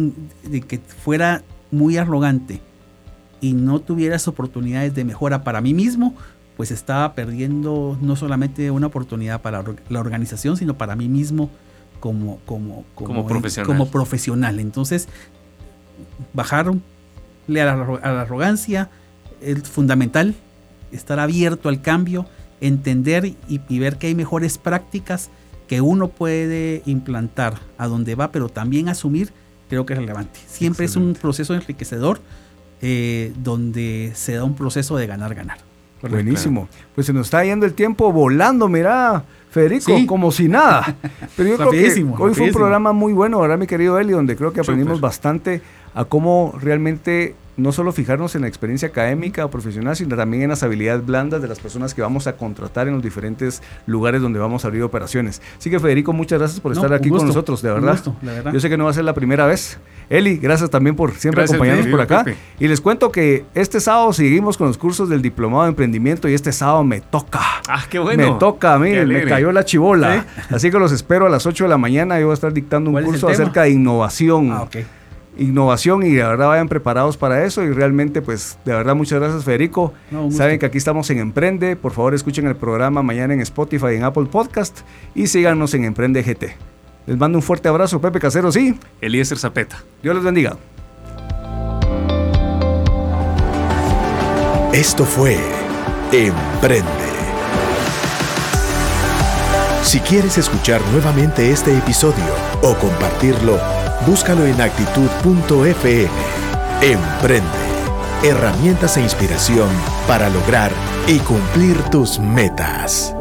de 0.43 0.62
que 0.62 0.79
fuera 0.79 1.43
muy 1.69 1.97
arrogante 1.97 2.62
y 3.41 3.53
no 3.53 3.79
tuviera 3.79 4.17
oportunidades 4.25 4.95
de 4.95 5.03
mejora 5.03 5.43
para 5.43 5.60
mí 5.60 5.73
mismo, 5.73 6.15
pues 6.56 6.71
estaba 6.71 7.13
perdiendo 7.13 7.97
no 8.01 8.15
solamente 8.15 8.71
una 8.71 8.88
oportunidad 8.88 9.41
para 9.41 9.63
la 9.89 9.99
organización, 9.99 10.56
sino 10.56 10.77
para 10.77 10.95
mí 10.95 11.10
mismo 11.10 11.49
como, 11.99 12.39
como, 12.45 12.86
como, 12.95 13.25
profesional. 13.27 13.67
como 13.67 13.89
profesional. 13.89 14.60
Entonces, 14.60 15.10
bajarle 16.34 16.82
a 17.49 17.65
la, 17.65 17.73
a 18.01 18.12
la 18.12 18.21
arrogancia 18.21 18.89
es 19.41 19.63
fundamental 19.63 20.36
estar 20.93 21.19
abierto 21.19 21.67
al 21.67 21.82
cambio, 21.82 22.25
entender 22.62 23.34
y, 23.49 23.79
ver 23.79 23.97
que 23.97 24.08
hay 24.08 24.15
mejores 24.15 24.58
prácticas 24.58 25.29
que 25.67 25.82
uno 25.82 26.10
puede 26.10 26.82
implantar 26.86 27.60
a 27.78 27.88
donde 27.88 28.15
va, 28.15 28.32
pero 28.32 28.49
también 28.49 28.89
asumir, 28.89 29.32
creo 29.69 29.86
que 29.86 29.93
es 29.93 29.99
relevante. 29.99 30.39
Siempre 30.47 30.86
es 30.86 30.95
un 30.95 31.13
proceso 31.13 31.54
enriquecedor 31.54 32.19
eh, 32.82 33.34
donde 33.38 34.12
se 34.15 34.34
da 34.34 34.43
un 34.43 34.56
proceso 34.56 34.97
de 34.97 35.08
ganar-ganar. 35.08 35.58
Buenísimo. 36.02 36.67
Pues 36.95 37.08
se 37.08 37.13
nos 37.13 37.28
está 37.28 37.43
yendo 37.45 37.65
el 37.65 37.73
tiempo 37.73 38.12
volando, 38.12 38.67
mira, 38.67 39.23
Federico, 39.49 39.93
como 40.06 40.32
si 40.32 40.49
nada. 40.49 40.95
Pero 41.38 41.49
yo 41.49 41.58
creo 41.58 41.71
que 41.71 42.06
hoy 42.19 42.34
fue 42.34 42.47
un 42.47 42.54
programa 42.54 42.91
muy 42.91 43.13
bueno, 43.13 43.39
¿verdad, 43.39 43.58
mi 43.58 43.67
querido 43.67 43.99
Eli? 43.99 44.12
Donde 44.12 44.36
creo 44.36 44.52
que 44.52 44.60
aprendimos 44.60 44.99
bastante 44.99 45.62
a 45.93 46.06
cómo 46.06 46.56
realmente 46.60 47.36
no 47.57 47.71
solo 47.71 47.91
fijarnos 47.91 48.35
en 48.35 48.41
la 48.41 48.47
experiencia 48.47 48.87
académica 48.87 49.45
o 49.45 49.49
profesional, 49.49 49.95
sino 49.95 50.15
también 50.15 50.43
en 50.43 50.49
las 50.49 50.63
habilidades 50.63 51.05
blandas 51.05 51.41
de 51.41 51.47
las 51.47 51.59
personas 51.59 51.93
que 51.93 52.01
vamos 52.01 52.27
a 52.27 52.35
contratar 52.35 52.87
en 52.87 52.95
los 52.95 53.03
diferentes 53.03 53.61
lugares 53.85 54.21
donde 54.21 54.39
vamos 54.39 54.65
a 54.65 54.67
abrir 54.67 54.83
operaciones. 54.83 55.41
Así 55.57 55.69
que 55.69 55.79
Federico, 55.79 56.13
muchas 56.13 56.39
gracias 56.39 56.59
por 56.59 56.71
estar 56.71 56.91
aquí 56.93 57.09
con 57.09 57.25
nosotros, 57.25 57.61
de 57.61 57.71
verdad. 57.71 57.93
Gusto, 57.93 58.15
verdad. 58.21 58.53
Yo 58.53 58.59
sé 58.59 58.69
que 58.69 58.77
no 58.77 58.85
va 58.85 58.91
a 58.91 58.93
ser 58.93 59.03
la 59.03 59.13
primera 59.13 59.45
vez. 59.45 59.77
Eli, 60.09 60.37
gracias 60.37 60.69
también 60.69 60.95
por 60.95 61.13
siempre 61.13 61.43
acompañarnos 61.43 61.87
por 61.87 62.01
acá. 62.01 62.25
Y 62.59 62.67
les 62.67 62.81
cuento 62.81 63.11
que 63.11 63.45
este 63.53 63.79
sábado 63.79 64.13
seguimos 64.13 64.57
con 64.57 64.67
los 64.67 64.77
cursos 64.77 65.09
del 65.09 65.21
Diplomado 65.21 65.63
de 65.63 65.69
Emprendimiento 65.69 66.27
y 66.27 66.33
este 66.33 66.51
sábado 66.51 66.83
me 66.83 67.01
toca. 67.01 67.39
Ah, 67.67 67.83
qué 67.89 67.99
bueno. 67.99 68.33
Me 68.33 68.39
toca 68.39 68.73
a 68.73 68.79
mí, 68.79 68.91
me 68.91 69.23
cayó 69.25 69.51
la 69.51 69.63
chivola. 69.65 70.25
Así 70.49 70.71
que 70.71 70.79
los 70.79 70.91
espero 70.91 71.27
a 71.27 71.29
las 71.29 71.45
8 71.45 71.65
de 71.65 71.69
la 71.69 71.77
mañana. 71.77 72.19
Yo 72.19 72.27
voy 72.27 72.31
a 72.31 72.35
estar 72.35 72.53
dictando 72.53 72.89
un 72.89 73.01
curso 73.03 73.27
acerca 73.27 73.63
de 73.63 73.71
innovación. 73.71 74.51
Ah, 74.51 74.63
okay 74.63 74.85
innovación 75.38 76.04
y 76.04 76.12
de 76.12 76.24
verdad 76.24 76.48
vayan 76.48 76.67
preparados 76.67 77.17
para 77.17 77.43
eso 77.46 77.63
y 77.63 77.72
realmente 77.72 78.22
pues 78.22 78.58
de 78.65 78.74
verdad 78.74 78.96
muchas 78.96 79.19
gracias 79.19 79.43
Federico. 79.43 79.93
Saben 80.30 80.60
que 80.60 80.65
aquí 80.65 80.78
estamos 80.78 81.10
en 81.10 81.19
Emprende, 81.19 81.76
por 81.76 81.91
favor 81.91 82.13
escuchen 82.13 82.48
el 82.48 82.56
programa 82.56 83.02
mañana 83.02 83.34
en 83.34 83.41
Spotify 83.41 83.88
y 83.93 83.96
en 83.96 84.04
Apple 84.04 84.26
Podcast 84.26 84.82
y 85.15 85.28
síganos 85.28 85.74
en 85.74 85.86
Emprende 85.86 86.22
GT. 86.24 86.56
Les 87.06 87.17
mando 87.17 87.38
un 87.38 87.41
fuerte 87.41 87.67
abrazo 87.67 88.00
Pepe 88.00 88.19
Casero, 88.19 88.52
sí. 88.52 88.78
Eliezer 89.02 89.38
Zapeta. 89.38 89.84
Dios 90.02 90.15
les 90.15 90.24
bendiga. 90.24 90.58
Esto 94.72 95.06
fue 95.06 95.38
Emprende. 96.12 97.04
Si 99.84 100.00
quieres 100.00 100.38
escuchar 100.38 100.82
nuevamente 100.91 101.52
este 101.52 101.78
episodio 101.78 102.24
o 102.63 102.74
compartirlo, 102.76 103.60
Búscalo 104.05 104.45
en 104.45 104.59
actitud.fm. 104.59 106.09
Emprende. 106.81 107.47
Herramientas 108.23 108.97
e 108.97 109.01
inspiración 109.01 109.69
para 110.07 110.29
lograr 110.29 110.71
y 111.07 111.19
cumplir 111.19 111.81
tus 111.83 112.19
metas. 112.19 113.15